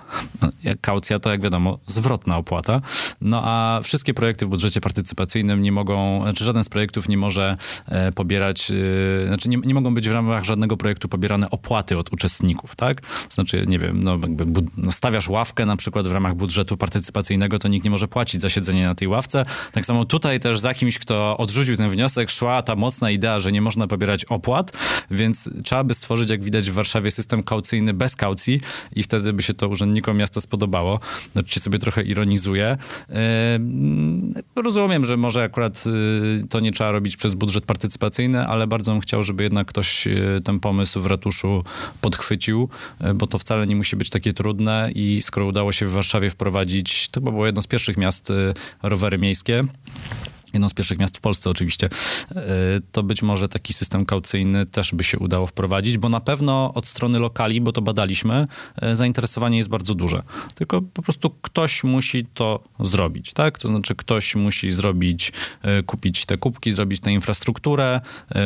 [0.81, 2.81] Kaucja to, jak wiadomo, zwrotna opłata.
[3.21, 7.57] No a wszystkie projekty w budżecie partycypacyjnym nie mogą, znaczy żaden z projektów nie może
[7.87, 12.13] e, pobierać, e, znaczy nie, nie mogą być w ramach żadnego projektu pobierane opłaty od
[12.13, 13.03] uczestników, tak?
[13.31, 17.69] Znaczy, nie wiem, no jakby no stawiasz ławkę na przykład w ramach budżetu partycypacyjnego, to
[17.69, 19.45] nikt nie może płacić za siedzenie na tej ławce.
[19.73, 23.53] Tak samo tutaj też za kimś, kto odrzucił ten wniosek, szła ta mocna idea, że
[23.53, 24.73] nie można pobierać opłat,
[25.11, 28.61] więc trzeba by stworzyć, jak widać w Warszawie, system kaucyjny bez kaucji
[28.93, 31.01] i wtedy wtedy by się to urzędnikom miasta spodobało.
[31.33, 32.77] Znaczy sobie trochę ironizuję.
[34.57, 39.01] Rozumiem, że może akurat y, to nie trzeba robić przez budżet partycypacyjny, ale bardzo bym
[39.01, 41.65] chciał, żeby jednak ktoś y, ten pomysł w ratuszu
[42.01, 42.69] podchwycił,
[43.15, 47.09] bo to wcale nie musi być takie trudne i skoro udało się w Warszawie wprowadzić,
[47.09, 48.33] to było jedno z pierwszych miast
[48.83, 49.65] rowery miejskie,
[50.53, 51.89] jedno z pierwszych miast w Polsce oczywiście,
[52.31, 52.41] e,
[52.93, 56.87] to być może taki system kaucyjny też by się udało wprowadzić, bo na pewno od
[56.87, 58.47] strony lokali, bo to badaliśmy,
[58.83, 60.23] e, zainteresowanie jest bardzo duże.
[60.55, 63.59] Tylko po prostu ktoś musi to zrobić, tak?
[63.59, 65.33] To znaczy ktoś musi zrobić,
[65.63, 68.01] e, kupić te kubki, zrobić tę infrastrukturę,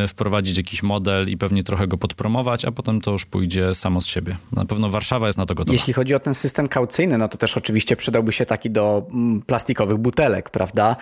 [0.08, 4.06] wprowadzić jakiś model i pewnie trochę go podpromować, a potem to już pójdzie samo z
[4.06, 4.36] siebie.
[4.52, 5.72] Na pewno Warszawa jest na to gotowa.
[5.72, 9.42] Jeśli chodzi o ten system kaucyjny, no to też oczywiście przydałby się taki do mm,
[9.42, 10.96] plastikowych butelek, prawda?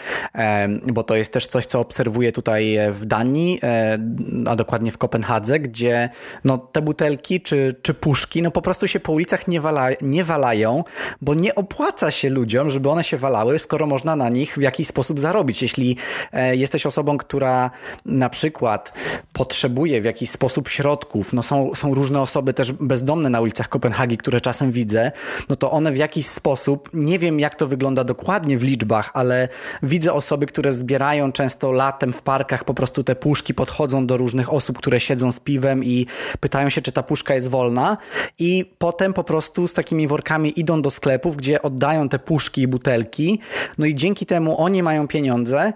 [0.93, 3.99] Bo to jest też coś, co obserwuję tutaj e, w Danii, e,
[4.47, 6.09] a dokładnie w Kopenhadze, gdzie
[6.45, 10.25] no, te butelki czy, czy puszki no, po prostu się po ulicach nie, wala, nie
[10.25, 10.85] walają,
[11.21, 14.89] bo nie opłaca się ludziom, żeby one się walały, skoro można na nich w jakiś
[14.89, 15.63] sposób zarobić.
[15.63, 15.97] Jeśli
[16.33, 17.71] e, jesteś osobą, która
[18.05, 18.93] na przykład
[19.33, 24.19] potrzebuje w jakiś sposób środków, no są, są różne osoby też bezdomne na ulicach Kopenhagi,
[24.19, 25.13] które czasem widzę,
[25.49, 29.49] no to one w jakiś sposób, nie wiem jak to wygląda dokładnie w liczbach, ale
[29.83, 34.53] widzę osoby, które zbierają często latem w parkach po prostu te puszki, podchodzą do różnych
[34.53, 36.07] osób, które siedzą z piwem i
[36.41, 37.97] pytają się, czy ta puszka jest wolna.
[38.39, 42.69] I potem po prostu z takimi workami idą do sklepów, gdzie oddają te puszki i
[42.69, 43.41] butelki,
[43.79, 45.73] no i dzięki temu oni mają pieniądze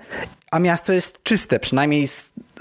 [0.54, 2.08] a miasto jest czyste, przynajmniej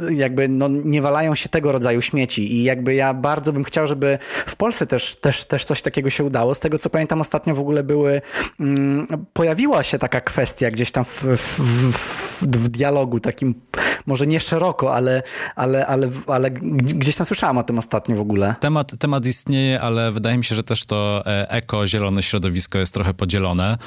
[0.10, 4.20] jakby no, nie walają się tego rodzaju śmieci i jakby ja bardzo bym chciał, żeby
[4.46, 6.56] w Polsce też, też, też coś takiego się udało.
[6.56, 8.22] Z tego co pamiętam ostatnio w ogóle były,
[8.60, 11.60] mm, pojawiła się taka kwestia gdzieś tam w, w,
[11.94, 13.56] w, w dialogu takim
[14.06, 15.24] może nie szeroko, ale,
[15.56, 18.56] ale, ale, ale gdzieś tam słyszałam o tym ostatnio w ogóle.
[18.60, 23.14] Temat, temat istnieje, ale wydaje mi się, że też to e, eko-zielone środowisko jest trochę
[23.14, 23.78] podzielone.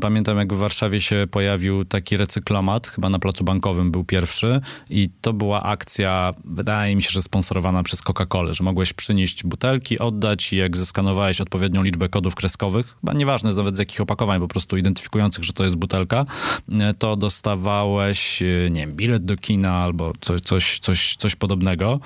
[0.00, 4.60] Pamiętam, jak w Warszawie się pojawił taki recyklomat, chyba na Placu Bankowym był pierwszy
[4.90, 9.98] i to była akcja, wydaje mi się, że sponsorowana przez Coca-Colę, że mogłeś przynieść butelki,
[9.98, 14.48] oddać i jak zeskanowałeś odpowiednią liczbę kodów kreskowych, chyba nieważne nawet z jakich opakowań, po
[14.48, 16.24] prostu identyfikujących, że to jest butelka,
[16.72, 22.00] e, to dostawałeś, e, nie wiem, bilet do kina albo coś, coś, coś, coś podobnego.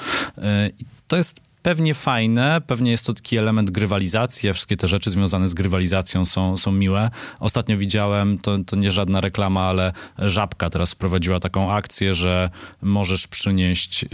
[1.09, 5.55] To jest pewnie fajne, pewnie jest to taki element grywalizacji, wszystkie te rzeczy związane z
[5.55, 7.11] grywalizacją są, są miłe.
[7.41, 12.51] Ostatnio widziałem, to, to nie żadna reklama, ale Żabka teraz wprowadziła taką akcję, że
[12.83, 14.09] możesz przynieść y,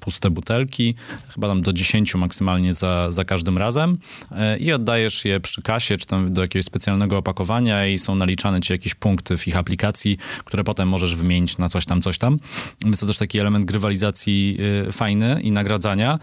[0.00, 0.94] puste butelki,
[1.34, 3.98] chyba tam do 10 maksymalnie za, za każdym razem
[4.32, 8.60] y, i oddajesz je przy kasie, czy tam do jakiegoś specjalnego opakowania i są naliczane
[8.60, 12.38] ci jakieś punkty w ich aplikacji, które potem możesz wymienić na coś tam, coś tam.
[12.84, 14.58] Więc to też taki element grywalizacji
[14.88, 16.18] y, fajny i nagradzania.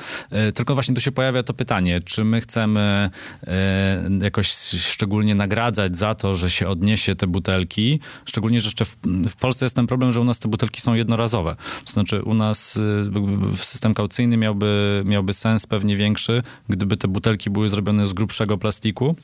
[0.53, 3.09] Tylko właśnie tu się pojawia to pytanie, czy my chcemy
[3.47, 8.97] e, jakoś szczególnie nagradzać za to, że się odniesie te butelki, szczególnie, że jeszcze w,
[9.29, 11.55] w Polsce jest ten problem, że u nas te butelki są jednorazowe.
[11.85, 12.79] To znaczy u nas
[13.51, 18.57] e, system kaucyjny miałby, miałby sens pewnie większy, gdyby te butelki były zrobione z grubszego
[18.57, 19.15] plastiku,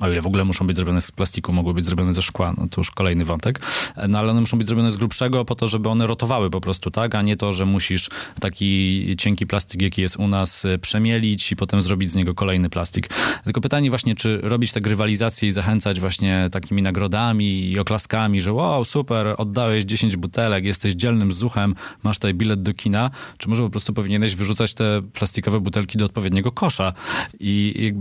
[0.00, 2.68] o ile w ogóle muszą być zrobione z plastiku, mogły być zrobione ze szkła, no
[2.70, 3.60] to już kolejny wątek.
[4.08, 6.90] No ale one muszą być zrobione z grubszego po to, żeby one rotowały po prostu,
[6.90, 7.14] tak?
[7.14, 8.10] A nie to, że musisz
[8.40, 12.70] taki cienki plastik, jaki jest u nas, e, przemielić i potem zrobić z niego kolejny
[12.70, 13.08] plastik.
[13.44, 18.52] Tylko pytanie właśnie, czy robić te grywalizacje i zachęcać właśnie takimi nagrodami i oklaskami, że
[18.52, 23.62] wow, super, oddałeś 10 butelek, jesteś dzielnym zuchem, masz tutaj bilet do kina, czy może
[23.62, 26.92] po prostu powinieneś wyrzucać te plastikowe butelki do odpowiedniego kosza
[27.40, 27.92] i,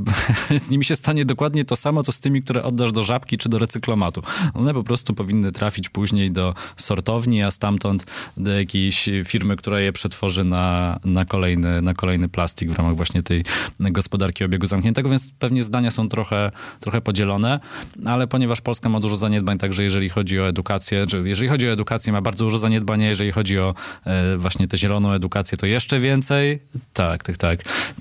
[0.49, 3.37] i z nimi się stanie dokładnie to samo, co z tymi, które oddasz do żabki
[3.37, 4.21] czy do recyklomatu.
[4.53, 8.05] One po prostu powinny trafić później do sortowni, a stamtąd
[8.37, 13.23] do jakiejś firmy, która je przetworzy na, na, kolejny, na kolejny plastik w ramach właśnie
[13.23, 13.43] tej
[13.79, 17.59] gospodarki obiegu zamkniętego, więc pewnie zdania są trochę, trochę podzielone,
[18.05, 21.71] ale ponieważ Polska ma dużo zaniedbań, także jeżeli chodzi o edukację, czy jeżeli chodzi o
[21.71, 23.75] edukację, ma bardzo dużo zaniedbań, jeżeli chodzi o
[24.05, 26.59] e, właśnie tę zieloną edukację, to jeszcze więcej.
[26.93, 27.59] Tak, tak, tak.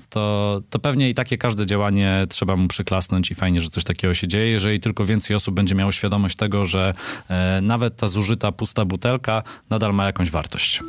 [0.09, 3.83] To, to pewnie i takie każde działanie trzeba mu przyklasnąć i fajnie, że coś coś
[3.83, 6.93] takiego się dzieje, jeżeli tylko więcej osób będzie miało świadomość tego, że
[7.29, 10.81] e, nawet ta zużyta pusta butelka nadal ma jakąś wartość.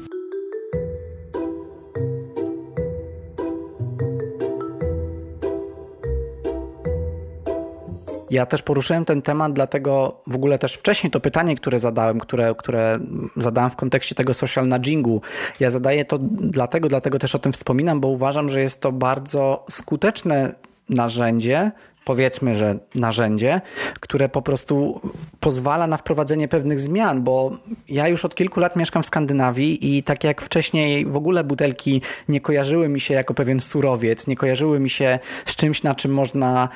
[8.30, 12.54] Ja też poruszyłem ten temat, dlatego w ogóle też wcześniej to pytanie, które zadałem, które,
[12.58, 12.98] które
[13.36, 15.22] zadałem w kontekście tego social nudgingu,
[15.60, 19.66] ja zadaję to dlatego, dlatego też o tym wspominam, bo uważam, że jest to bardzo
[19.70, 20.54] skuteczne
[20.88, 21.70] narzędzie
[22.04, 23.60] powiedzmy, że narzędzie,
[24.00, 25.00] które po prostu
[25.40, 27.50] pozwala na wprowadzenie pewnych zmian, bo
[27.88, 32.02] ja już od kilku lat mieszkam w Skandynawii i tak jak wcześniej w ogóle butelki
[32.28, 36.12] nie kojarzyły mi się jako pewien surowiec, nie kojarzyły mi się z czymś, na czym
[36.12, 36.68] można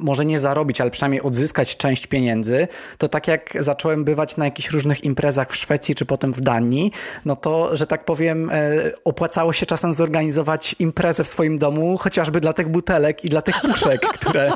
[0.00, 4.70] może nie zarobić, ale przynajmniej odzyskać część pieniędzy, to tak jak zacząłem bywać na jakichś
[4.70, 6.92] różnych imprezach w Szwecji czy potem w Danii,
[7.24, 8.72] no to, że tak powiem, e,
[9.04, 13.60] opłacało się czasem zorganizować imprezę w swoim domu, chociażby dla tych butelek i dla tych
[13.60, 14.52] puszek, które,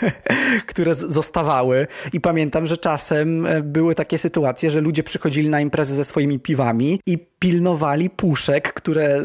[0.66, 1.86] które zostawały.
[2.12, 6.38] I pamiętam, że czasem e, były takie sytuacje, że ludzie przychodzili na imprezę ze swoimi
[6.38, 9.22] piwami i pilnowali puszek, które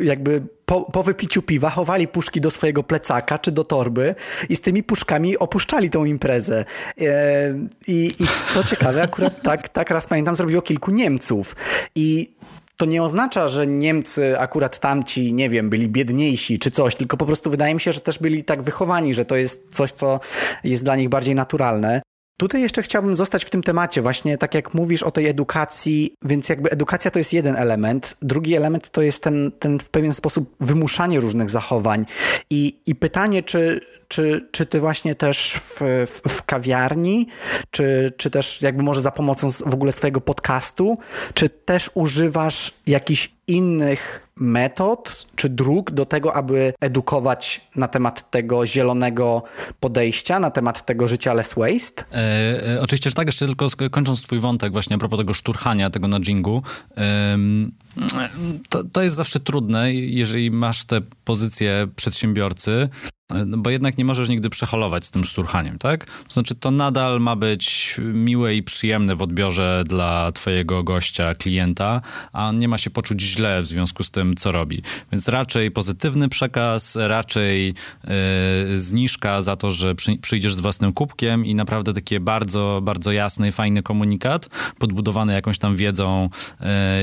[0.00, 4.14] jakby po, po, wypiciu piwa chowali puszki do swojego plecaka czy do torby
[4.48, 6.64] i z tymi puszkami opuszczali tą imprezę.
[7.00, 7.54] E,
[7.86, 11.56] I, i co ciekawe, akurat tak, tak raz pamiętam, zrobiło kilku Niemców.
[11.94, 12.36] I
[12.76, 17.26] to nie oznacza, że Niemcy akurat tamci, nie wiem, byli biedniejsi czy coś, tylko po
[17.26, 20.20] prostu wydaje mi się, że też byli tak wychowani, że to jest coś, co
[20.64, 22.02] jest dla nich bardziej naturalne.
[22.38, 26.48] Tutaj jeszcze chciałbym zostać w tym temacie, właśnie tak jak mówisz o tej edukacji, więc
[26.48, 28.16] jakby edukacja to jest jeden element.
[28.22, 32.06] Drugi element to jest ten, ten w pewien sposób wymuszanie różnych zachowań.
[32.50, 37.26] I, i pytanie, czy, czy, czy ty właśnie też w, w, w, kawiarni,
[37.70, 40.98] czy, czy też jakby może za pomocą w ogóle swojego podcastu,
[41.34, 48.66] czy też używasz jakichś innych metod czy dróg do tego, aby edukować na temat tego
[48.66, 49.42] zielonego
[49.80, 52.04] podejścia, na temat tego życia less waste?
[52.12, 53.26] E, e, oczywiście, że tak.
[53.26, 56.62] Jeszcze tylko kończąc twój wątek właśnie a propos tego szturchania, tego nudgingu.
[58.68, 62.88] To, to jest zawsze trudne, jeżeli masz tę pozycję przedsiębiorcy,
[63.30, 66.04] No bo jednak nie możesz nigdy przeholować z tym szturchaniem, tak?
[66.04, 72.00] To znaczy, to nadal ma być miłe i przyjemne w odbiorze dla twojego gościa, klienta,
[72.32, 74.82] a on nie ma się poczuć źle w związku z tym, co robi.
[75.12, 77.74] Więc raczej pozytywny przekaz, raczej
[78.04, 83.12] yy, zniżka za to, że przy, przyjdziesz z własnym kubkiem i naprawdę takie bardzo, bardzo
[83.12, 84.48] jasny, fajny komunikat,
[84.78, 86.30] podbudowany jakąś tam wiedzą,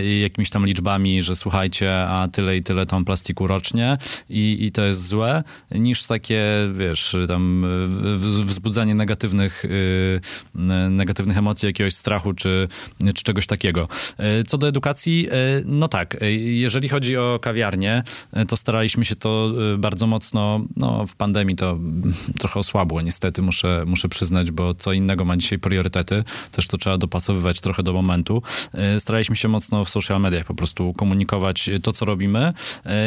[0.03, 3.97] yy, jakimiś tam liczbami, że słuchajcie, a tyle i tyle tam plastiku rocznie
[4.29, 6.43] i, i to jest złe, niż takie,
[6.73, 7.65] wiesz, tam
[8.45, 10.21] wzbudzanie negatywnych, y,
[10.89, 12.67] negatywnych emocji, jakiegoś strachu czy,
[13.15, 13.87] czy czegoś takiego.
[14.39, 18.03] Y, co do edukacji, y, no tak, jeżeli chodzi o kawiarnię,
[18.47, 21.79] to staraliśmy się to bardzo mocno, no w pandemii to
[22.39, 26.97] trochę osłabło niestety, muszę, muszę przyznać, bo co innego ma dzisiaj priorytety, też to trzeba
[26.97, 28.41] dopasowywać trochę do momentu.
[28.99, 32.53] Staraliśmy się mocno w social mediach po prostu komunikować to, co robimy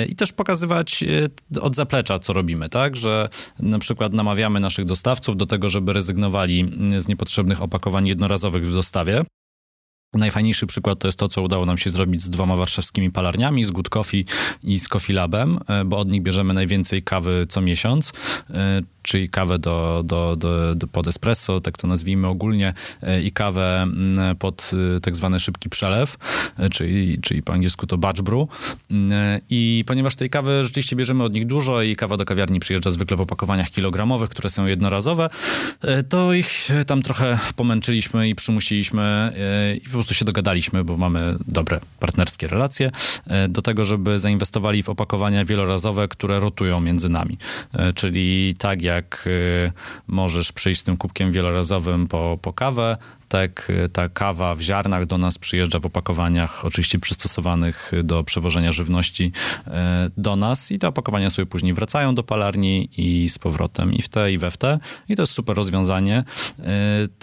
[0.09, 1.05] i też pokazywać
[1.61, 2.96] od zaplecza, co robimy, tak?
[2.97, 3.29] Że
[3.61, 9.25] na przykład namawiamy naszych dostawców do tego, żeby rezygnowali z niepotrzebnych opakowań jednorazowych w dostawie.
[10.15, 13.71] Najfajniejszy przykład to jest to, co udało nam się zrobić z dwoma warszawskimi palarniami, z
[13.71, 14.25] Good Coffee
[14.63, 18.13] i z Coffee Labem, e, bo od nich bierzemy najwięcej kawy co miesiąc,
[18.51, 23.33] e, czyli kawę do, do, do, do pod espresso, tak to nazwijmy ogólnie, e, i
[23.33, 24.71] kawę mm, pod
[25.03, 26.17] tak zwany szybki przelew,
[26.71, 28.49] czyli, czyli po angielsku to batch brew.
[29.51, 33.17] I ponieważ tej kawy rzeczywiście bierzemy od nich dużo i kawa do kawiarni przyjeżdża zwykle
[33.17, 35.31] w opakowaniach kilogramowych, które są jednorazowe,
[36.09, 39.33] to ich tam trochę pomęczyliśmy i przymusiliśmy
[39.87, 42.91] i po prostu się dogadaliśmy, bo mamy dobre partnerskie relacje,
[43.27, 47.39] e, do tego, żeby zainwestowali w opakowania wielorazowe, które rotują między nami.
[47.73, 49.29] E, czyli tak jak
[49.67, 49.73] e,
[50.07, 52.97] możesz przyjść z tym kubkiem wielorazowym po, po kawę,
[53.29, 59.33] tak ta kawa w ziarnach do nas przyjeżdża w opakowaniach, oczywiście przystosowanych do przewożenia żywności
[59.67, 64.03] e, do nas i te opakowania sobie później wracają do palarni i z powrotem i
[64.03, 66.25] w te i we w te i to jest super rozwiązanie.
[66.59, 66.65] E,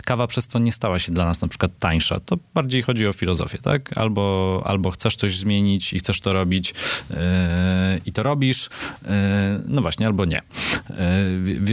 [0.05, 2.19] kawa przez to nie stała się dla nas na przykład tańsza.
[2.19, 3.97] To bardziej chodzi o filozofię, tak?
[3.97, 6.73] Albo, albo chcesz coś zmienić i chcesz to robić
[8.05, 8.69] i to robisz,
[9.67, 10.41] no właśnie, albo nie.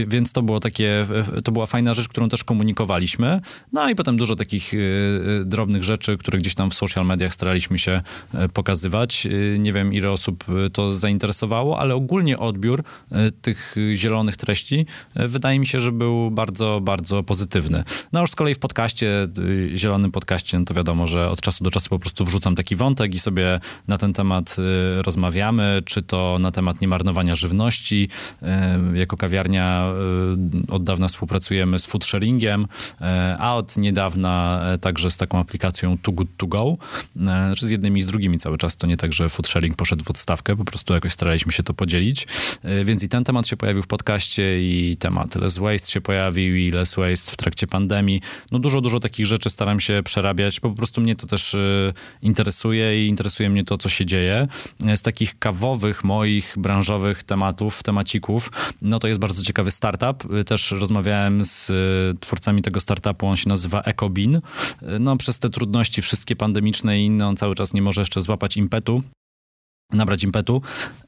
[0.07, 1.05] Więc to było takie,
[1.43, 3.41] to była fajna rzecz, którą też komunikowaliśmy.
[3.71, 7.33] No i potem dużo takich y, y, drobnych rzeczy, które gdzieś tam w social mediach
[7.33, 8.01] staraliśmy się
[8.33, 9.27] e, pokazywać.
[9.59, 12.83] Nie wiem, ile osób to zainteresowało, ale ogólnie odbiór
[13.41, 17.83] tych zielonych treści wydaje mi się, że był bardzo, bardzo pozytywny.
[18.13, 19.27] No już z kolei w podcaście,
[19.75, 23.15] zielonym podcaście, no to wiadomo, że od czasu do czasu po prostu wrzucam taki wątek
[23.15, 24.55] i sobie na ten temat
[25.01, 28.09] rozmawiamy, czy to na temat niemarnowania żywności.
[28.93, 29.93] Jako kawiarnia
[30.69, 32.67] od dawna współpracujemy z food sharingiem,
[33.39, 36.77] a od niedawna niedawna e, także z taką aplikacją Too Good To Go,
[37.15, 38.77] e, znaczy z jednymi i z drugimi cały czas.
[38.77, 41.73] To nie tak, że food sharing poszedł w odstawkę, po prostu jakoś staraliśmy się to
[41.73, 42.27] podzielić.
[42.63, 46.55] E, więc i ten temat się pojawił w podcaście i temat Less Waste się pojawił
[46.55, 48.21] i Less Waste w trakcie pandemii.
[48.51, 51.55] No dużo, dużo takich rzeczy staram się przerabiać, po prostu mnie to też
[52.21, 54.47] interesuje i interesuje mnie to, co się dzieje.
[54.95, 58.51] Z takich kawowych, moich branżowych tematów, temacików,
[58.81, 60.23] no to jest bardzo ciekawy startup.
[60.45, 61.71] Też rozmawiałem z
[62.19, 64.41] twórcami tego startupu, on się nazywa Ecobin.
[64.99, 68.57] No, przez te trudności wszystkie pandemiczne i inne, on cały czas nie może jeszcze złapać
[68.57, 69.03] impetu
[69.93, 70.61] nabrać impetu,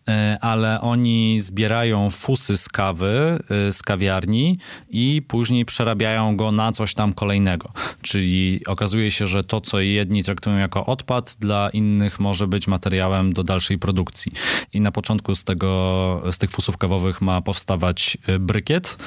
[0.07, 4.57] e, ale oni zbierają fusy z kawy, e, z kawiarni
[4.89, 7.69] i później przerabiają go na coś tam kolejnego.
[8.01, 13.33] Czyli okazuje się, że to, co jedni traktują jako odpad, dla innych może być materiałem
[13.33, 14.31] do dalszej produkcji.
[14.73, 18.97] I na początku z, tego, z tych fusów kawowych ma powstawać e, brykiet,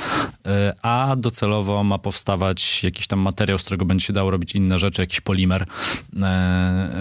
[0.82, 5.02] a docelowo ma powstawać jakiś tam materiał, z którego będzie się dało robić inne rzeczy,
[5.02, 5.66] jakiś polimer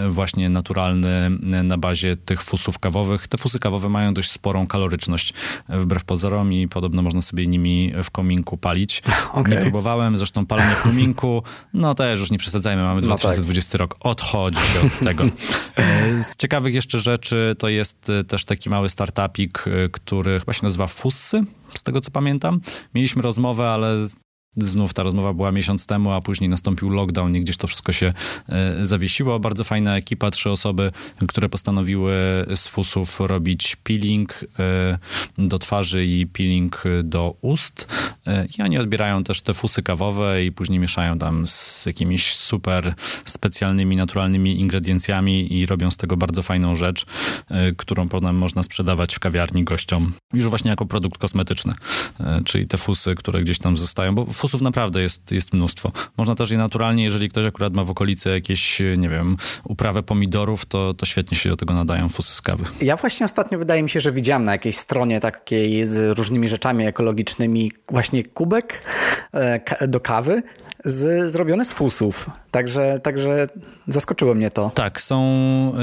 [0.08, 1.30] właśnie naturalny
[1.64, 3.28] na bazie tych fusów fusów kawowych.
[3.28, 5.32] Te fusy kawowe mają dość sporą kaloryczność,
[5.68, 9.02] wbrew pozorom i podobno można sobie nimi w kominku palić.
[9.36, 9.54] Okay.
[9.54, 11.42] Nie próbowałem, zresztą palenie w kominku,
[11.74, 13.80] no też już nie przesadzajmy, mamy 2020 no tak.
[13.80, 15.24] rok, odchodzi się od tego.
[15.76, 20.52] E, z ciekawych jeszcze rzeczy to jest e, też taki mały startupik, e, który chyba
[20.52, 22.60] się nazywa Fussy, z tego co pamiętam.
[22.94, 23.98] Mieliśmy rozmowę, ale
[24.56, 28.12] Znów ta rozmowa była miesiąc temu, a później nastąpił lockdown i gdzieś to wszystko się
[28.48, 29.40] e, zawiesiło.
[29.40, 30.92] Bardzo fajna ekipa, trzy osoby,
[31.28, 32.12] które postanowiły
[32.54, 34.98] z fusów robić peeling e,
[35.38, 37.88] do twarzy i peeling do ust.
[38.26, 42.94] E, I oni odbierają też te fusy kawowe i później mieszają tam z jakimiś super
[43.24, 47.06] specjalnymi, naturalnymi ingrediencjami i robią z tego bardzo fajną rzecz,
[47.76, 51.74] którą potem można sprzedawać w kawiarni gościom już właśnie jako produkt kosmetyczny.
[52.44, 55.92] Czyli te fusy, które gdzieś tam zostają, bo fusów naprawdę jest, jest mnóstwo.
[56.16, 60.66] Można też je naturalnie, jeżeli ktoś akurat ma w okolicy jakieś, nie wiem, uprawę pomidorów,
[60.66, 62.64] to, to świetnie się do tego nadają fusy z kawy.
[62.80, 66.86] Ja właśnie ostatnio wydaje mi się, że widziałem na jakiejś stronie takiej z różnymi rzeczami
[66.86, 68.82] ekologicznymi właśnie kubek
[69.32, 70.42] e, do kawy
[70.84, 72.30] z, zrobione z fusów.
[72.56, 73.46] Także, także
[73.86, 74.70] zaskoczyło mnie to.
[74.74, 75.22] Tak, są,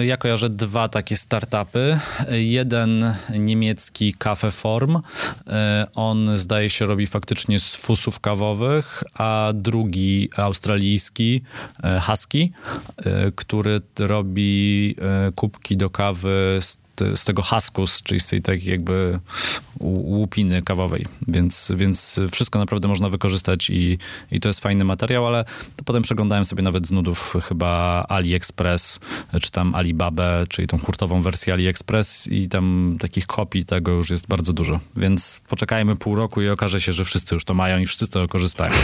[0.01, 1.99] ja kojarzę dwa takie startupy.
[2.31, 4.99] Jeden niemiecki Cafe Form.
[5.47, 11.41] E, on zdaje się robi faktycznie z fusów kawowych, a drugi australijski
[11.83, 12.51] e, Husky,
[12.97, 14.95] e, który robi
[15.35, 16.83] kubki do kawy z
[17.15, 19.19] z tego haskus, czyli z tej takiej jakby
[19.83, 23.97] łupiny kawowej, więc, więc wszystko naprawdę można wykorzystać i,
[24.31, 25.45] i to jest fajny materiał, ale
[25.85, 28.99] potem przeglądałem sobie nawet z nudów chyba AliExpress,
[29.41, 34.27] czy tam Alibabę, czyli tą hurtową wersję AliExpress i tam takich kopii tego już jest
[34.27, 37.85] bardzo dużo, więc poczekajmy pół roku i okaże się, że wszyscy już to mają i
[37.85, 38.73] wszyscy to korzystają.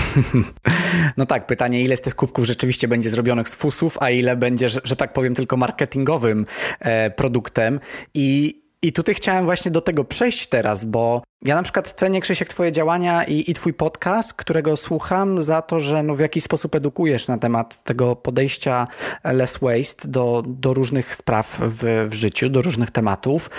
[1.18, 4.70] No tak, pytanie ile z tych kubków rzeczywiście będzie zrobionych z fusów, a ile będzie,
[4.70, 6.46] że, że tak powiem, tylko marketingowym
[6.80, 7.80] e, produktem?
[8.14, 12.50] I i tutaj chciałem właśnie do tego przejść teraz, bo ja na przykład cenię, Krzysiek,
[12.50, 16.76] twoje działania i, i twój podcast, którego słucham za to, że no w jakiś sposób
[16.76, 18.88] edukujesz na temat tego podejścia
[19.24, 23.50] less waste do, do różnych spraw w, w życiu, do różnych tematów.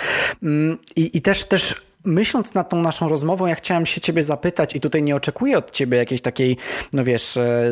[0.43, 4.75] Mm, I, i też, też myśląc nad tą naszą rozmową, ja chciałem się ciebie zapytać
[4.75, 6.57] i tutaj nie oczekuję od ciebie jakiejś takiej,
[6.93, 7.71] no wiesz, e,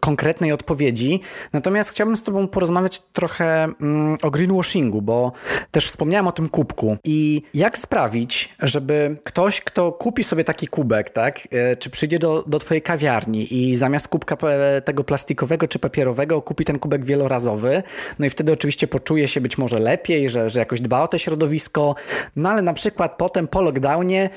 [0.00, 1.20] konkretnej odpowiedzi,
[1.52, 5.32] natomiast chciałbym z tobą porozmawiać trochę mm, o greenwashingu, bo
[5.70, 6.96] też wspomniałem o tym kubku.
[7.04, 12.44] I jak sprawić, żeby ktoś, kto kupi sobie taki kubek, tak, e, czy przyjdzie do,
[12.46, 14.36] do twojej kawiarni i zamiast kubka
[14.84, 17.82] tego plastikowego czy papierowego kupi ten kubek wielorazowy,
[18.18, 21.18] no i wtedy oczywiście poczuje się być może lepiej, że, że jakoś dba o to
[21.18, 21.94] środowisko,
[22.36, 24.30] no ale na przykład potem po lockdownie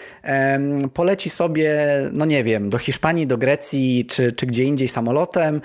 [0.93, 1.76] poleci sobie,
[2.13, 5.61] no nie wiem, do Hiszpanii, do Grecji czy, czy gdzie indziej samolotem,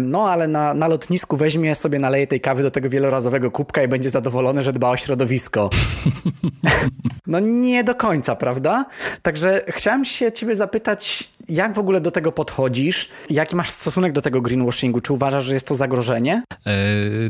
[0.00, 3.88] no ale na, na lotnisku weźmie sobie, naleje tej kawy do tego wielorazowego kubka i
[3.88, 5.70] będzie zadowolony, że dba o środowisko.
[7.26, 8.86] no nie do końca, prawda?
[9.22, 13.08] Także chciałem się ciebie zapytać, jak w ogóle do tego podchodzisz?
[13.30, 15.00] Jaki masz stosunek do tego greenwashingu?
[15.00, 16.42] Czy uważasz, że jest to zagrożenie?
[16.66, 16.74] E,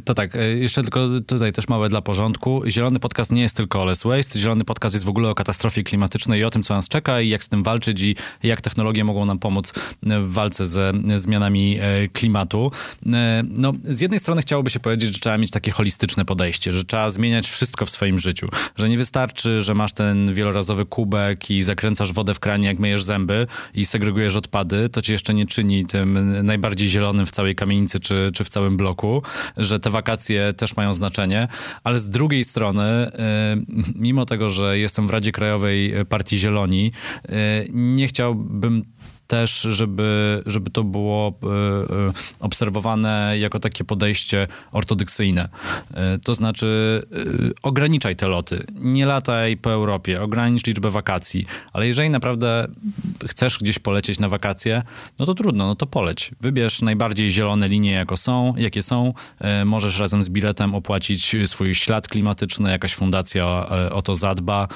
[0.05, 2.63] to tak, e, jeszcze tylko tutaj też małe dla porządku.
[2.67, 4.39] Zielony podcast nie jest tylko o less waste.
[4.39, 7.29] Zielony podcast jest w ogóle o katastrofie klimatycznej i o tym, co nas czeka i
[7.29, 12.09] jak z tym walczyć i jak technologie mogą nam pomóc w walce ze zmianami e,
[12.09, 12.71] klimatu.
[13.51, 17.11] No, z jednej strony chciałoby się powiedzieć, że trzeba mieć takie holistyczne podejście, że trzeba
[17.11, 18.47] zmieniać wszystko w swoim życiu,
[18.77, 23.05] że nie wystarczy, że masz ten wielorazowy kubek i zakręcasz wodę w kranie, jak myjesz
[23.05, 27.55] zęby i segregujesz segregujesz odpady, to ci jeszcze nie czyni tym najbardziej zielonym w całej
[27.55, 29.23] kamienicy czy, czy w całym bloku,
[29.57, 31.49] że te wakacje też mają znaczenie,
[31.85, 33.13] ale z drugiej strony, y,
[33.95, 36.93] mimo tego, że jestem w Radzie Krajowej Partii Zieloni,
[37.25, 37.33] y,
[37.73, 38.85] nie chciałbym
[39.29, 45.49] też, żeby, żeby to było e, e, obserwowane jako takie podejście ortodoksyjne.
[45.95, 47.03] E, to znaczy,
[47.63, 48.67] ograniczaj te loty.
[48.75, 52.69] Nie lataj po Europie, ogranicz liczbę wakacji, ale jeżeli naprawdę
[53.27, 54.83] chcesz gdzieś polecieć na wakacje,
[55.19, 56.31] no to trudno, no to poleć.
[56.41, 59.15] Wybierz najbardziej zielone linie, jako są, jakie są.
[59.65, 64.69] Możesz razem z biletem opłacić swój ślad klimatyczny, jakaś fundacja o to zadba,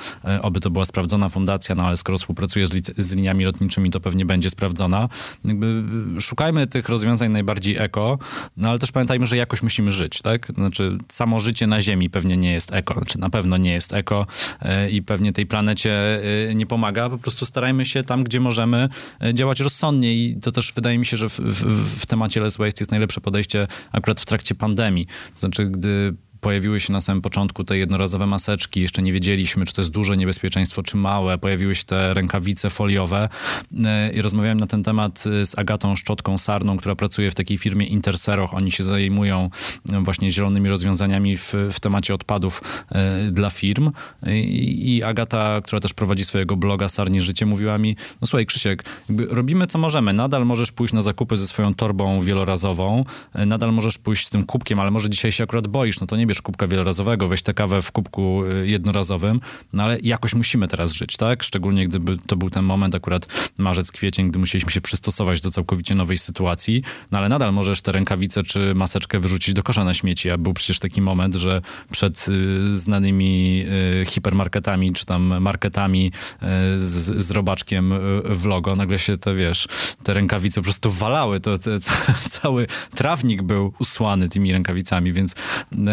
[0.42, 4.26] oby to była sprawdzona fundacja, no ale skoro współpracuje z, z liniami lotniczymi, to pewnie
[4.26, 5.08] będzie będzie sprawdzona.
[5.44, 5.82] Jakby
[6.20, 8.18] szukajmy tych rozwiązań najbardziej eko,
[8.56, 10.46] no ale też pamiętajmy, że jakoś musimy żyć, tak?
[10.54, 14.26] Znaczy samo życie na Ziemi pewnie nie jest eko, znaczy na pewno nie jest eko
[14.60, 16.20] e, i pewnie tej planecie
[16.50, 17.10] e, nie pomaga.
[17.10, 18.88] Po prostu starajmy się tam, gdzie możemy
[19.20, 22.56] e, działać rozsądnie i to też wydaje mi się, że w, w, w temacie less
[22.56, 25.06] waste jest najlepsze podejście akurat w trakcie pandemii.
[25.34, 29.80] Znaczy, gdy pojawiły się na samym początku te jednorazowe maseczki, jeszcze nie wiedzieliśmy, czy to
[29.80, 31.38] jest duże niebezpieczeństwo, czy małe.
[31.38, 33.28] Pojawiły się te rękawice foliowe
[33.84, 37.58] e, i rozmawiałem na ten temat e, z Agatą Szczotką Sarną, która pracuje w takiej
[37.58, 38.54] firmie Interseroch.
[38.54, 39.50] Oni się zajmują
[39.92, 42.62] e, właśnie zielonymi rozwiązaniami w, w temacie odpadów
[43.30, 43.90] dla firm.
[44.26, 48.84] I, Agata, która też prowadzi swojego bloga Sarni Życie, mówiła mi, no słuchaj Krzysiek,
[49.28, 50.12] robimy co możemy.
[50.12, 54.80] Nadal możesz pójść na zakupy ze swoją torbą wielorazową, nadal możesz pójść z tym kubkiem,
[54.80, 57.92] ale może dzisiaj się akurat boisz, no to nie kubka wielorazowego, weź tę kawę w
[57.92, 59.40] kubku y, jednorazowym,
[59.72, 61.42] no ale jakoś musimy teraz żyć, tak?
[61.42, 65.94] Szczególnie gdyby to był ten moment akurat marzec, kwiecień, gdy musieliśmy się przystosować do całkowicie
[65.94, 70.30] nowej sytuacji, no ale nadal możesz te rękawice czy maseczkę wyrzucić do kosza na śmieci,
[70.30, 73.64] a był przecież taki moment, że przed y, znanymi
[74.02, 76.12] y, hipermarketami czy tam marketami
[76.76, 79.68] z, z robaczkiem w logo, nagle się te, wiesz,
[80.02, 81.58] te rękawice po prostu walały, to,
[82.28, 85.34] cały trawnik był usłany tymi rękawicami, więc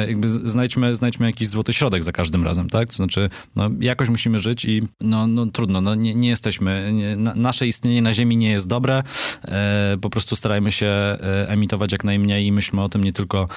[0.07, 2.89] jakby znajdźmy, znajdźmy jakiś złoty środek za każdym razem, tak?
[2.89, 7.15] To znaczy, no, jakoś musimy żyć i no, no trudno, no, nie, nie jesteśmy, nie,
[7.15, 9.03] na, nasze istnienie na Ziemi nie jest dobre,
[9.43, 13.43] e, po prostu starajmy się e, emitować jak najmniej i myślmy o tym nie tylko
[13.43, 13.47] e,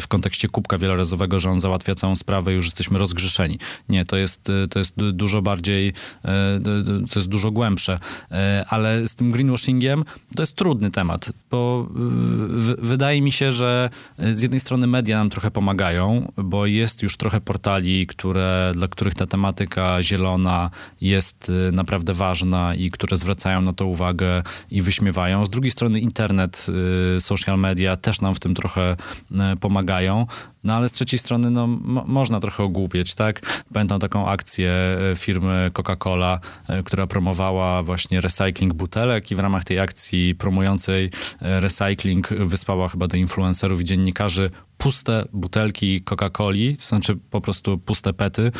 [0.00, 3.58] w kontekście kubka wielorazowego, że on załatwia całą sprawę i już jesteśmy rozgrzeszeni.
[3.88, 5.92] Nie, to jest, to jest dużo bardziej,
[7.10, 7.98] to jest dużo głębsze,
[8.68, 10.04] ale z tym greenwashingiem
[10.36, 11.88] to jest trudny temat, bo
[12.78, 13.90] wydaje mi się, że
[14.32, 15.95] z jednej strony media nam trochę pomagają,
[16.36, 20.70] bo jest już trochę portali, które, dla których ta tematyka zielona
[21.00, 25.46] jest naprawdę ważna i które zwracają na to uwagę i wyśmiewają.
[25.46, 26.66] Z drugiej strony internet,
[27.18, 28.96] social media też nam w tym trochę
[29.60, 30.26] pomagają.
[30.66, 31.66] No ale z trzeciej strony no,
[32.06, 33.64] można trochę ogłupieć, tak?
[33.72, 34.70] Pamiętam taką akcję
[35.12, 36.38] e, firmy Coca-Cola,
[36.68, 41.10] e, która promowała właśnie recycling butelek i w ramach tej akcji promującej
[41.42, 47.78] e, recycling wysłała chyba do influencerów i dziennikarzy puste butelki Coca-Coli, to znaczy po prostu
[47.78, 48.52] puste pety,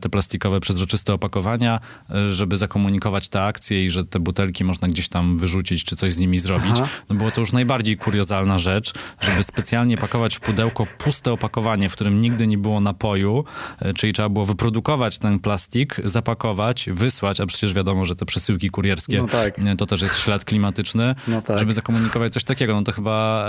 [0.00, 1.80] te plastikowe, przezroczyste opakowania,
[2.26, 6.18] żeby zakomunikować tę akcję i że te butelki można gdzieś tam wyrzucić, czy coś z
[6.18, 6.76] nimi zrobić.
[6.76, 6.88] Aha.
[7.10, 11.43] No było to już najbardziej kuriozalna rzecz, żeby specjalnie pakować w pudełko puste opakowanie,
[11.88, 13.44] w którym nigdy nie było napoju,
[13.80, 18.70] e, czyli trzeba było wyprodukować ten plastik, zapakować, wysłać, a przecież wiadomo, że te przesyłki
[18.70, 19.56] kurierskie no tak.
[19.78, 21.58] to też jest ślad klimatyczny, no tak.
[21.58, 22.74] żeby zakomunikować coś takiego.
[22.74, 23.48] No to chyba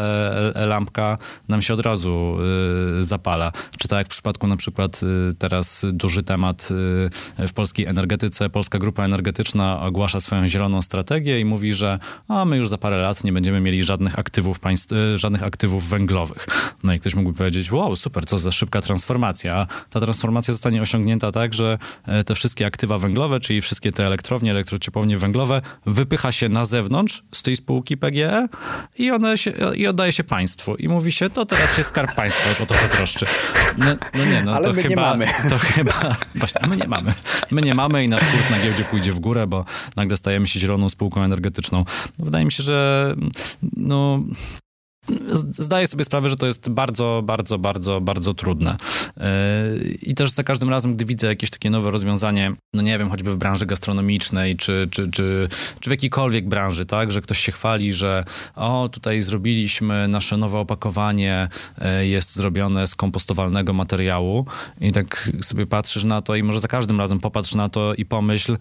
[0.56, 1.18] lampka
[1.48, 2.38] nam się od razu
[3.00, 3.52] zapala.
[3.78, 5.02] Czy tak jak w przypadku na przykład
[5.40, 6.68] teraz duży temat
[7.38, 12.58] w polskiej energetyce, Polska Grupa Energetyczna ogłasza swoją zieloną strategię i mówi, że a my
[12.58, 16.48] już za parę lat nie będziemy mieli żadnych aktywów, państw, żadnych aktywów węglowych.
[16.84, 19.68] No i ktoś mógłby powiedzieć, wow, super, co za szybka transformacja.
[19.90, 21.78] Ta transformacja zostanie osiągnięta tak, że
[22.26, 27.44] te wszystkie aktywa węglowe, czyli wszystkie te elektrownie, elektrociepłownie węglowe wypycha się na zewnątrz z
[27.44, 28.48] tej spółki PGE
[28.98, 30.76] i one się, i oddaje się państwu.
[30.76, 33.26] I mówi się, to teraz się Skarb Państwa już o to zatroszczy.
[33.78, 33.86] No,
[34.18, 35.28] no nie, no Ale to my chyba, nie mamy.
[35.50, 37.14] To chyba, właśnie, my nie mamy.
[37.52, 39.66] My nie mamy i nasz kurs na giełdzie pójdzie w górę, bo
[39.96, 41.86] nagle stajemy się zieloną spółką energetyczną.
[42.20, 43.16] No, wydaje mi się, że
[43.78, 44.24] no,
[45.52, 48.78] Zdaję sobie sprawę, że to jest bardzo, bardzo, bardzo, bardzo trudne.
[50.02, 53.32] I też za każdym razem, gdy widzę jakieś takie nowe rozwiązanie, no nie wiem, choćby
[53.32, 55.48] w branży gastronomicznej, czy, czy, czy,
[55.80, 58.24] czy w jakiejkolwiek branży, tak, że ktoś się chwali, że
[58.56, 64.46] o, tutaj zrobiliśmy nasze nowe opakowanie, e, jest zrobione z kompostowalnego materiału
[64.82, 68.06] i tak sobie patrzysz na to i może za każdym razem popatrz na to i
[68.06, 68.58] pomyśl,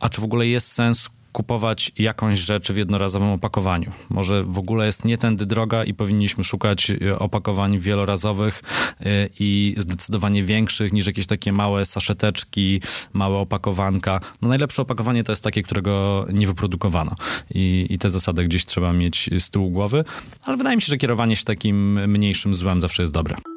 [0.00, 3.92] a czy w ogóle jest sens kupować jakąś rzecz w jednorazowym opakowaniu.
[4.08, 8.62] Może w ogóle jest nie tędy droga i powinniśmy szukać e, opakowań wielorazowych
[9.00, 12.80] e, i zdecydowanie większych niż jakieś takie małe saszeteczki,
[13.12, 14.20] małe opakowanka.
[14.42, 17.14] No najlepsze opakowanie to jest takie, którego nie wyprodukowano.
[17.54, 20.04] I, i te zasady gdzieś trzeba mieć z tyłu głowy,
[20.44, 23.55] ale wydaje mi się, że kierowanie się takim mniejszym złem zawsze jest dobre.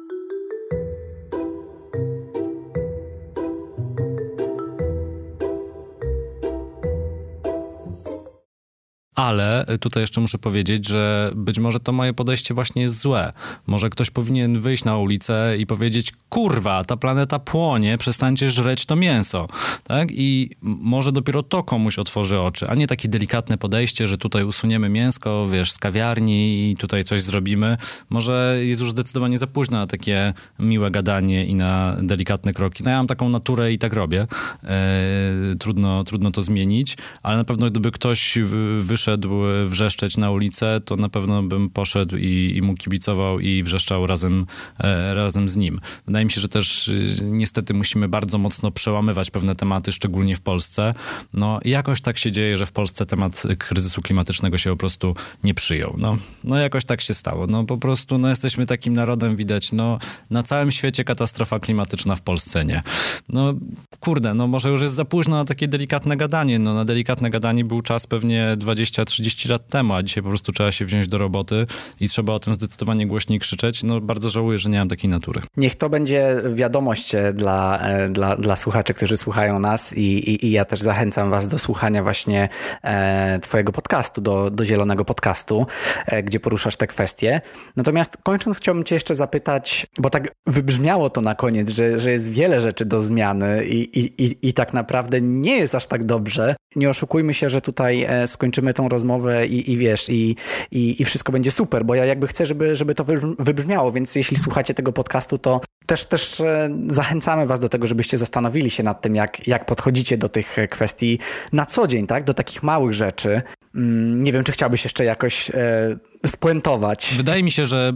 [9.20, 13.32] Ale tutaj jeszcze muszę powiedzieć, że być może to moje podejście właśnie jest złe.
[13.66, 18.96] Może ktoś powinien wyjść na ulicę i powiedzieć, kurwa, ta planeta płonie, przestańcie żreć to
[18.96, 19.48] mięso.
[19.84, 20.08] Tak?
[20.10, 24.88] I może dopiero to komuś otworzy oczy, a nie takie delikatne podejście, że tutaj usuniemy
[24.88, 27.76] mięsko, wiesz, z kawiarni i tutaj coś zrobimy.
[28.10, 32.84] Może jest już zdecydowanie za późno na takie miłe gadanie i na delikatne kroki.
[32.84, 34.26] No ja mam taką naturę i tak robię.
[34.64, 38.38] E, trudno, trudno to zmienić, ale na pewno gdyby ktoś
[38.78, 43.62] wyszedł wyszedł wrzeszczeć na ulicę, to na pewno bym poszedł i, i mu kibicował i
[43.62, 44.46] wrzeszczał razem,
[44.78, 45.80] e, razem z nim.
[46.06, 50.40] Wydaje mi się, że też y, niestety musimy bardzo mocno przełamywać pewne tematy, szczególnie w
[50.40, 50.94] Polsce.
[51.32, 55.54] No jakoś tak się dzieje, że w Polsce temat kryzysu klimatycznego się po prostu nie
[55.54, 55.94] przyjął.
[55.98, 57.46] No, no jakoś tak się stało.
[57.46, 59.98] No po prostu no, jesteśmy takim narodem, widać, no
[60.30, 62.82] na całym świecie katastrofa klimatyczna, w Polsce nie.
[63.28, 63.54] No
[64.00, 66.58] kurde, no może już jest za późno na takie delikatne gadanie.
[66.58, 70.52] No na delikatne gadanie był czas pewnie 20 20-30 lat temu, a dzisiaj po prostu
[70.52, 71.66] trzeba się wziąć do roboty
[72.00, 73.82] i trzeba o tym zdecydowanie głośniej krzyczeć.
[73.82, 75.40] No bardzo żałuję, że nie mam takiej natury.
[75.56, 80.46] Niech to będzie wiadomość e, dla, e, dla, dla słuchaczy, którzy słuchają nas i, i,
[80.46, 82.48] i ja też zachęcam was do słuchania właśnie
[82.82, 85.66] e, twojego podcastu, do, do Zielonego Podcastu,
[86.06, 87.40] e, gdzie poruszasz te kwestie.
[87.76, 92.30] Natomiast kończąc chciałbym cię jeszcze zapytać, bo tak wybrzmiało to na koniec, że, że jest
[92.32, 96.56] wiele rzeczy do zmiany i, i, i, i tak naprawdę nie jest aż tak dobrze.
[96.76, 100.36] Nie oszukujmy się, że tutaj e, skończymy tą rozmowę i, i wiesz, i,
[100.70, 103.04] i, i wszystko będzie super, bo ja jakby chcę, żeby, żeby to
[103.38, 108.18] wybrzmiało, więc jeśli słuchacie tego podcastu, to też, też e, zachęcamy Was do tego, żebyście
[108.18, 111.18] zastanowili się nad tym, jak, jak podchodzicie do tych kwestii
[111.52, 112.24] na co dzień, tak?
[112.24, 113.42] Do takich małych rzeczy.
[113.74, 117.14] Mm, nie wiem, czy chciałbyś jeszcze jakoś e, spuentować.
[117.16, 117.92] Wydaje mi się, że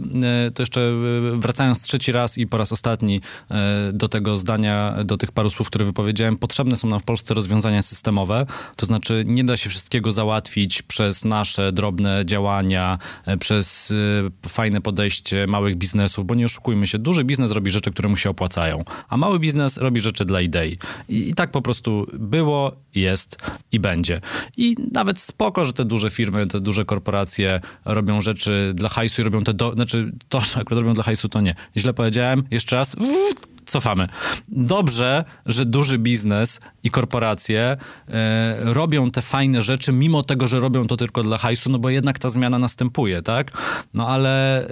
[0.47, 0.93] e, to jeszcze e,
[1.33, 3.21] wracając trzeci raz i po raz ostatni
[3.51, 7.33] e, do tego zdania, do tych paru słów, które wypowiedziałem, potrzebne są nam w Polsce
[7.33, 8.45] rozwiązania systemowe.
[8.75, 12.97] To znaczy nie da się wszystkiego załatwić przez nasze drobne działania,
[13.39, 13.93] przez
[14.47, 18.29] fajne podejście małych biznesów, bo nie oszukujmy się, duży biznes robi rzeczy, które mu się
[18.29, 20.77] opłacają, a mały biznes robi rzeczy dla idei.
[21.09, 23.37] I, i tak po prostu było, jest
[23.71, 24.19] i będzie.
[24.57, 29.25] I nawet spoko, że te duże firmy, te duże korporacje robią rzeczy dla hajsu i
[29.25, 31.55] robią te, do, znaczy to, że akurat robią dla hajsu, to nie.
[31.77, 32.95] Źle powiedziałem, jeszcze raz,
[33.65, 34.07] cofamy.
[34.47, 40.87] Dobrze, że duży biznes i korporacje e, robią te fajne rzeczy, mimo tego, że robią
[40.87, 43.51] to tylko dla hajsu, no bo jednak ta zmiana następuje, tak?
[43.93, 44.71] No ale e,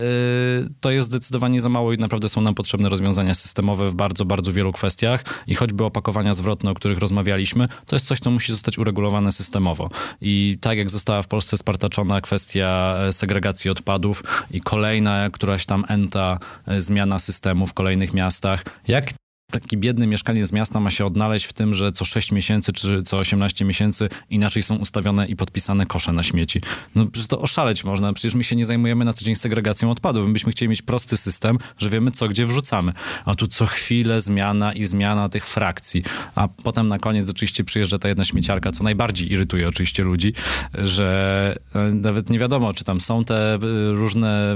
[0.82, 4.52] to jest zdecydowanie za mało i naprawdę są nam potrzebne rozwiązania systemowe w bardzo, bardzo
[4.52, 8.78] wielu kwestiach i choćby opakowania zwrotne, o których rozmawialiśmy, to jest coś, co musi zostać
[8.78, 9.90] uregulowane systemowo.
[10.22, 15.86] I tak jak została w Polsce spartaczona kwestia e, segregacji odpadów i kolejna któraś tam
[15.88, 16.40] enta
[16.78, 19.06] zmiana systemu w kolejnych miastach, jak
[19.54, 23.18] taki biedny mieszkaniec miasta ma się odnaleźć w tym, że co 6 miesięcy czy co
[23.18, 26.62] 18 miesięcy inaczej są ustawione i podpisane kosze na śmieci.
[26.96, 30.28] No przecież to oszaleć można, przecież my się nie zajmujemy na co dzień segregacją odpadów.
[30.28, 32.94] My byśmy chcieli mieć prosty system, że wiemy co gdzie wrzucamy.
[33.26, 36.04] A tu co chwilę zmiana i zmiana tych frakcji.
[36.36, 40.34] A potem na koniec oczywiście przyjeżdża ta jedna śmieciarka, co najbardziej irytuje oczywiście ludzi,
[40.74, 43.60] że e, nawet nie wiadomo, czy tam są te e,
[43.92, 44.56] różne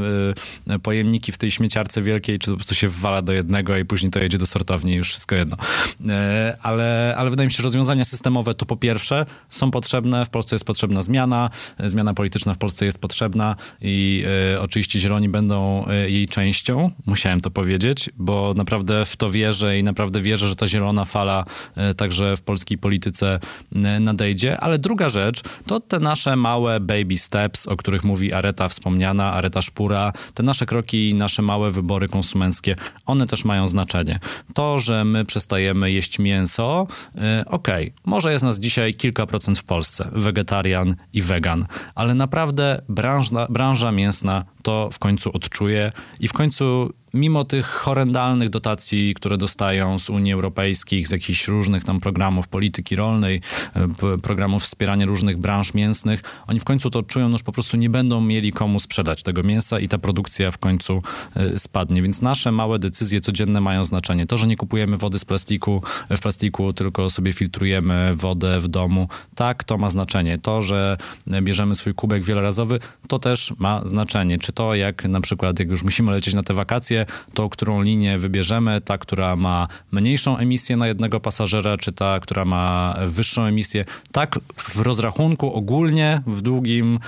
[0.67, 4.11] e, pojemniki w tej śmieciarce wielkiej, czy po prostu się wwala do jednego i później
[4.11, 5.57] to jedzie do sortowni nie już wszystko jedno.
[6.09, 10.29] E, ale, ale wydaje mi się, że rozwiązania systemowe to po pierwsze są potrzebne, w
[10.29, 14.23] Polsce jest potrzebna zmiana, zmiana polityczna w Polsce jest potrzebna i
[14.53, 19.79] e, oczywiście zieloni będą e, jej częścią, musiałem to powiedzieć, bo naprawdę w to wierzę
[19.79, 21.45] i naprawdę wierzę, że ta zielona fala
[21.97, 23.39] także w polskiej polityce
[23.99, 29.33] nadejdzie, ale druga rzecz to te nasze małe baby steps, o których mówi Areta wspomniana,
[29.33, 32.75] Areta Szpura, te nasze kroki nasze małe wybory konsumenckie,
[33.05, 34.19] one też mają znaczenie.
[34.53, 39.59] To, że my przestajemy jeść mięso, y, okej, okay, może jest nas dzisiaj kilka procent
[39.59, 41.65] w Polsce, wegetarian i wegan,
[41.95, 48.49] ale naprawdę branża, branża mięsna to w końcu odczuje i w końcu mimo tych horrendalnych
[48.49, 53.41] dotacji, które dostają z Unii Europejskiej, z jakichś różnych tam programów polityki rolnej,
[53.75, 57.77] e, programów wspierania różnych branż mięsnych, oni w końcu to czują, no już po prostu
[57.77, 61.01] nie będą mieli komu sprzedać tego mięsa i ta produkcja w końcu
[61.35, 62.01] e, spadnie.
[62.01, 64.27] Więc nasze małe decyzje codzienne mają znaczenie.
[64.27, 69.07] To, że nie kupujemy wody z plastiku, w plastiku, tylko sobie filtrujemy wodę w domu,
[69.35, 70.37] tak, to ma znaczenie.
[70.37, 70.97] To, że
[71.41, 74.37] bierzemy swój kubek wielorazowy, to też ma znaczenie.
[74.39, 78.17] Czy to, jak na przykład, jak już musimy lecieć na te wakacje, to którą linię
[78.17, 83.85] wybierzemy, ta, która ma mniejszą emisję na jednego pasażera, czy ta, która ma wyższą emisję.
[84.11, 86.99] Tak w rozrachunku ogólnie, w długim, e,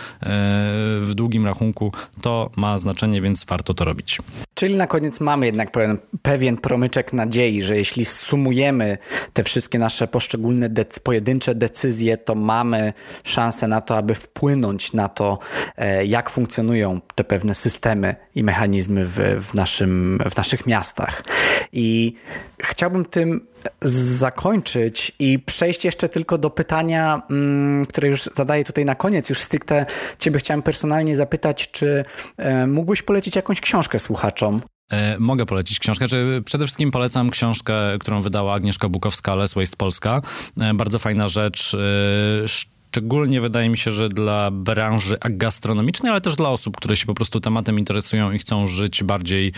[1.01, 1.91] w długim rachunku
[2.21, 4.19] to ma znaczenie, więc warto to robić.
[4.59, 8.97] Czyli na koniec mamy jednak pewien, pewien promyczek nadziei, że jeśli sumujemy
[9.33, 10.69] te wszystkie nasze poszczególne
[11.03, 12.93] pojedyncze decyzje, to mamy
[13.23, 15.39] szansę na to, aby wpłynąć na to,
[15.77, 21.23] e, jak funkcjonują te pewne systemy i mechanizmy w, w, naszym, w naszych miastach.
[21.73, 22.13] I
[22.59, 23.47] chciałbym tym
[23.81, 29.29] zakończyć i przejść jeszcze tylko do pytania, mm, które już zadaję tutaj na koniec.
[29.29, 29.85] Już stricte
[30.19, 32.05] Ciebie chciałem personalnie zapytać, czy
[32.37, 34.61] e, mógłbyś polecić jakąś książkę słuchaczom?
[34.91, 36.05] E, mogę polecić książkę.
[36.45, 40.21] Przede wszystkim polecam książkę, którą wydała Agnieszka Bukowska, Les Waste Polska.
[40.57, 41.75] E, bardzo fajna rzecz
[42.91, 47.13] Szczególnie wydaje mi się, że dla branży gastronomicznej, ale też dla osób, które się po
[47.13, 49.53] prostu tematem interesują i chcą żyć bardziej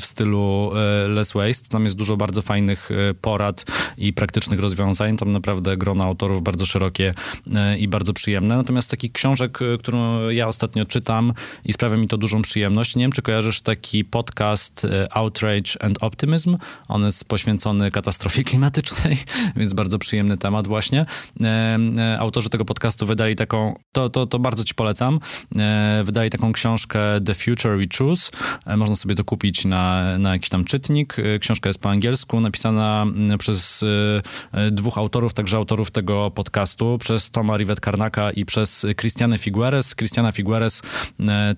[0.00, 1.68] w stylu e, less waste.
[1.68, 3.64] Tam jest dużo bardzo fajnych e, porad
[3.98, 5.16] i praktycznych rozwiązań.
[5.16, 7.14] Tam naprawdę grono autorów bardzo szerokie
[7.54, 8.56] e, i bardzo przyjemne.
[8.56, 11.32] Natomiast takich książek, którą ja ostatnio czytam
[11.64, 12.96] i sprawia mi to dużą przyjemność.
[12.96, 16.56] Nie wiem, czy kojarzysz taki podcast Outrage and Optimism.
[16.88, 19.18] On jest poświęcony katastrofie klimatycznej,
[19.56, 21.06] więc bardzo przyjemny temat właśnie.
[21.98, 25.20] E, autorzy tego podcastu wydali taką, to, to, to bardzo ci polecam,
[25.56, 28.30] e, wydali taką książkę The Future We Choose.
[28.66, 31.16] E, można sobie to kupić na, na jakiś tam czytnik.
[31.40, 33.06] Książka jest po angielsku, napisana
[33.38, 33.84] przez
[34.70, 39.94] dwóch autorów, także autorów tego podcastu, przez Toma Rivet Karnaka i przez Christiane Figueres.
[39.94, 40.82] Christiana Figueres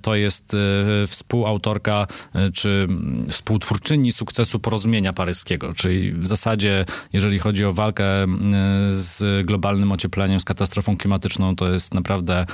[0.03, 0.57] to jest
[1.07, 2.07] współautorka
[2.55, 2.87] czy
[3.29, 8.05] współtwórczyni sukcesu porozumienia paryskiego, czyli w zasadzie, jeżeli chodzi o walkę
[8.91, 11.57] z globalnym ociepleniem, ociepleniem, z katastrofą klimatyczną.
[11.57, 12.47] To jest naprawdę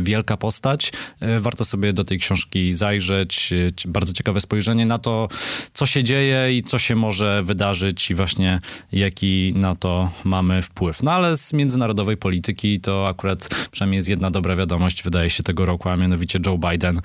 [0.00, 0.92] wielka postać.
[1.38, 3.52] Warto sobie do tej książki zajrzeć.
[3.86, 5.28] Bardzo ciekawe spojrzenie na to,
[5.72, 8.60] co się dzieje i co się może wydarzyć i właśnie
[8.92, 11.02] jaki na to mamy wpływ.
[11.02, 15.66] No ale z międzynarodowej polityki to akurat przynajmniej jest jedna dobra wiadomość, wydaje się, tego
[15.66, 17.00] roku, a mianowicie Joe Biden,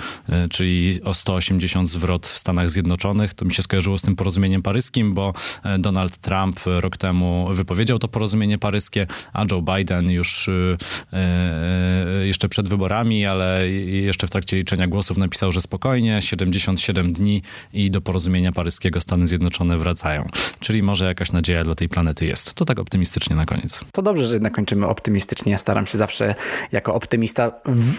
[0.50, 3.34] czyli o 180 zwrot w Stanach Zjednoczonych.
[3.34, 5.34] To mi się skojarzyło z tym porozumieniem paryskim, bo
[5.64, 10.78] e, Donald Trump rok temu wypowiedział to porozumienie paryskie, a Joe Biden już e,
[11.14, 17.42] e, jeszcze przed wyborami, ale jeszcze w trakcie liczenia głosów napisał, że spokojnie, 77 dni
[17.74, 20.28] i do porozumienia paryskiego Stany Zjednoczone wracają.
[20.60, 22.54] Czyli może jakaś nadzieja dla tej planety jest.
[22.54, 23.86] To tak optymistycznie na koniec.
[23.92, 25.58] To dobrze, że jednak kończymy optymistycznie.
[25.58, 26.36] Staram się zawsze
[26.72, 27.52] jako optymista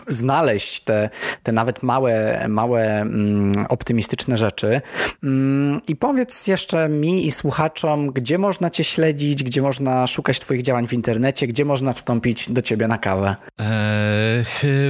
[0.07, 1.11] znaleźć te,
[1.43, 4.81] te nawet małe, małe mm, optymistyczne rzeczy.
[5.23, 10.63] Mm, I powiedz jeszcze mi i słuchaczom, gdzie można cię śledzić, gdzie można szukać twoich
[10.63, 13.37] działań w internecie, gdzie można wstąpić do ciebie na kawę?
[13.59, 14.45] Eee,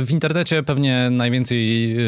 [0.05, 1.99] w internecie pewnie najwięcej, e,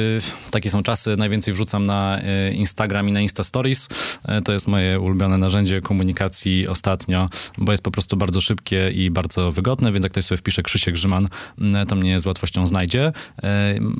[0.51, 3.89] takie są czasy, najwięcej wrzucam na e, Instagram i na Insta Stories.
[4.25, 7.29] E, to jest moje ulubione narzędzie komunikacji ostatnio,
[7.59, 10.95] bo jest po prostu bardzo szybkie i bardzo wygodne, więc jak ktoś sobie wpisze Krzysiek
[10.95, 11.29] Grzyman,
[11.89, 13.13] to mnie z łatwością znajdzie.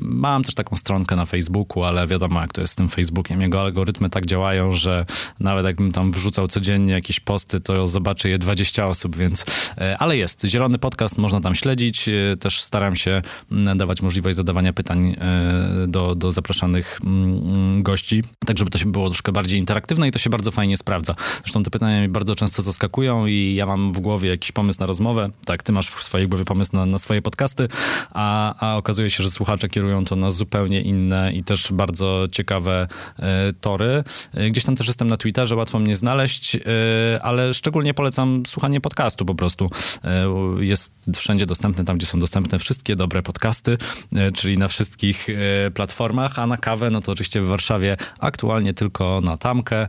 [0.01, 3.41] Mam też taką stronkę na Facebooku, ale wiadomo jak to jest z tym Facebookiem.
[3.41, 5.05] Jego algorytmy tak działają, że
[5.39, 9.45] nawet jakbym tam wrzucał codziennie jakieś posty, to zobaczy je 20 osób, więc...
[9.99, 10.45] Ale jest.
[10.45, 12.09] Zielony podcast, można tam śledzić.
[12.09, 13.21] E, też staram się
[13.75, 16.99] dawać możliwość zadawania pytań e, do, do zapraszanych
[17.79, 21.15] gości, tak żeby to się było troszkę bardziej interaktywne i to się bardzo fajnie sprawdza.
[21.43, 24.85] Zresztą te pytania mnie bardzo często zaskakują i ja mam w głowie jakiś pomysł na
[24.85, 25.29] rozmowę.
[25.45, 27.67] Tak, ty masz w swojej głowie pomysł na, na swoje podcasty,
[28.11, 32.87] a, a okazuje się, że słuchacze kierują to na zupełnie inne i też bardzo ciekawe
[33.61, 34.03] tory.
[34.49, 36.59] Gdzieś tam też jestem na Twitterze, łatwo mnie znaleźć, e,
[37.21, 39.69] ale szczególnie polecam słuchanie podcastu po prostu.
[40.67, 43.77] E, jest wszędzie dostępny, tam gdzie są dostępne wszystkie dobre podcasty,
[44.15, 45.27] e, czyli na wszystkich
[45.73, 49.87] platformach, a na kawę, no to oczywiście w Warszawie aktualnie tylko na tamkę,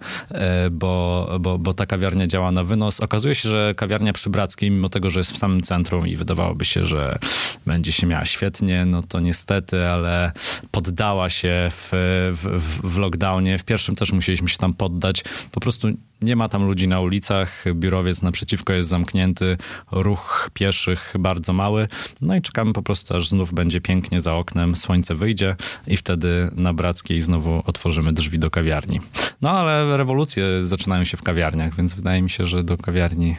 [0.71, 3.01] bo, bo, bo ta kawiarnia działa na wynos.
[3.01, 6.65] Okazuje się, że kawiarnia przy Brackiej, mimo tego, że jest w samym centrum i wydawałoby
[6.65, 7.19] się, że
[7.67, 10.33] będzie się miała świetnie, no to niestety, ale
[10.71, 11.89] poddała się w,
[12.33, 13.59] w, w lockdownie.
[13.59, 15.25] W pierwszym też musieliśmy się tam poddać.
[15.53, 15.89] Po prostu
[16.23, 19.57] nie ma tam ludzi na ulicach, biurowiec naprzeciwko jest zamknięty,
[19.93, 21.89] ruch pieszych bardzo mały.
[22.21, 25.57] No i czekamy po prostu, aż znów będzie pięknie za oknem, słońce wyjdzie
[25.87, 29.01] i wtedy na Brackiej znowu otworzymy drzwi do kawiarni.
[29.43, 33.37] No ale rewolucje zaczynają się w kawiarniach, więc wydaje mi się, że do kawiarni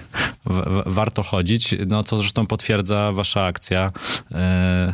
[0.86, 1.75] warto chodzić.
[1.88, 3.91] No co zresztą potwierdza wasza akcja
[4.32, 4.93] e,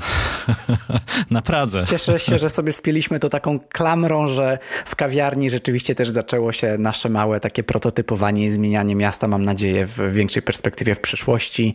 [1.31, 1.83] na Pradze.
[1.83, 6.77] Cieszę się, że sobie spieliśmy to taką klamrą, że w kawiarni rzeczywiście też zaczęło się
[6.77, 11.73] nasze małe takie prototypowanie i zmienianie miasta, mam nadzieję, w większej perspektywie w przyszłości.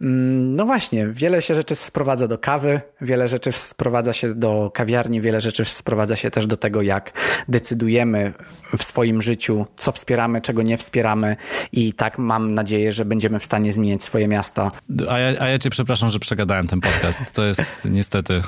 [0.00, 5.20] Mm, no właśnie, wiele się rzeczy sprowadza do kawy, wiele rzeczy sprowadza się do kawiarni,
[5.20, 7.12] wiele rzeczy sprowadza się też do tego, jak
[7.48, 8.32] decydujemy
[8.78, 11.36] w swoim życiu, co wspieramy, czego nie wspieramy
[11.72, 14.70] i tak mam nadzieję, że będziemy w stanie zmieniać swoje miasta.
[15.08, 17.32] A ja, a ja cię przepraszam, że przegadałem ten podcast.
[17.32, 18.42] To jest niestety,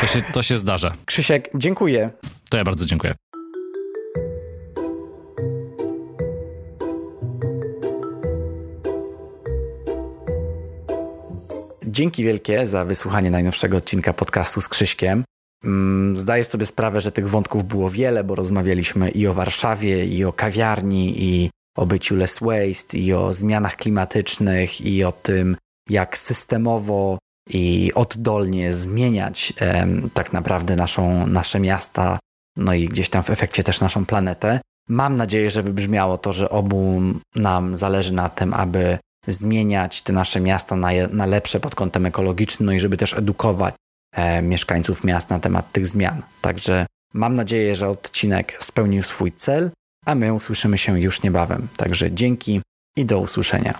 [0.00, 0.92] to się, to się zdarza.
[1.04, 2.10] Krzysiek, dziękuję.
[2.50, 3.14] To ja bardzo dziękuję.
[11.94, 15.24] Dzięki wielkie za wysłuchanie najnowszego odcinka podcastu z Krzyśkiem.
[15.64, 20.24] Mm, zdaję sobie sprawę, że tych wątków było wiele, bo rozmawialiśmy i o Warszawie, i
[20.24, 25.56] o kawiarni, i o byciu less waste, i o zmianach klimatycznych, i o tym,
[25.90, 27.18] jak systemowo
[27.50, 32.18] i oddolnie zmieniać em, tak naprawdę naszą, nasze miasta,
[32.56, 34.60] no i gdzieś tam w efekcie też naszą planetę.
[34.88, 37.02] Mam nadzieję, że wybrzmiało to, że obu
[37.34, 42.66] nam zależy na tym, aby zmieniać te nasze miasta na, na lepsze pod kątem ekologicznym,
[42.66, 43.74] no i żeby też edukować
[44.12, 46.22] e, mieszkańców miast na temat tych zmian.
[46.40, 49.70] Także mam nadzieję, że odcinek spełnił swój cel,
[50.06, 51.68] a my usłyszymy się już niebawem.
[51.76, 52.60] Także dzięki
[52.96, 53.78] i do usłyszenia.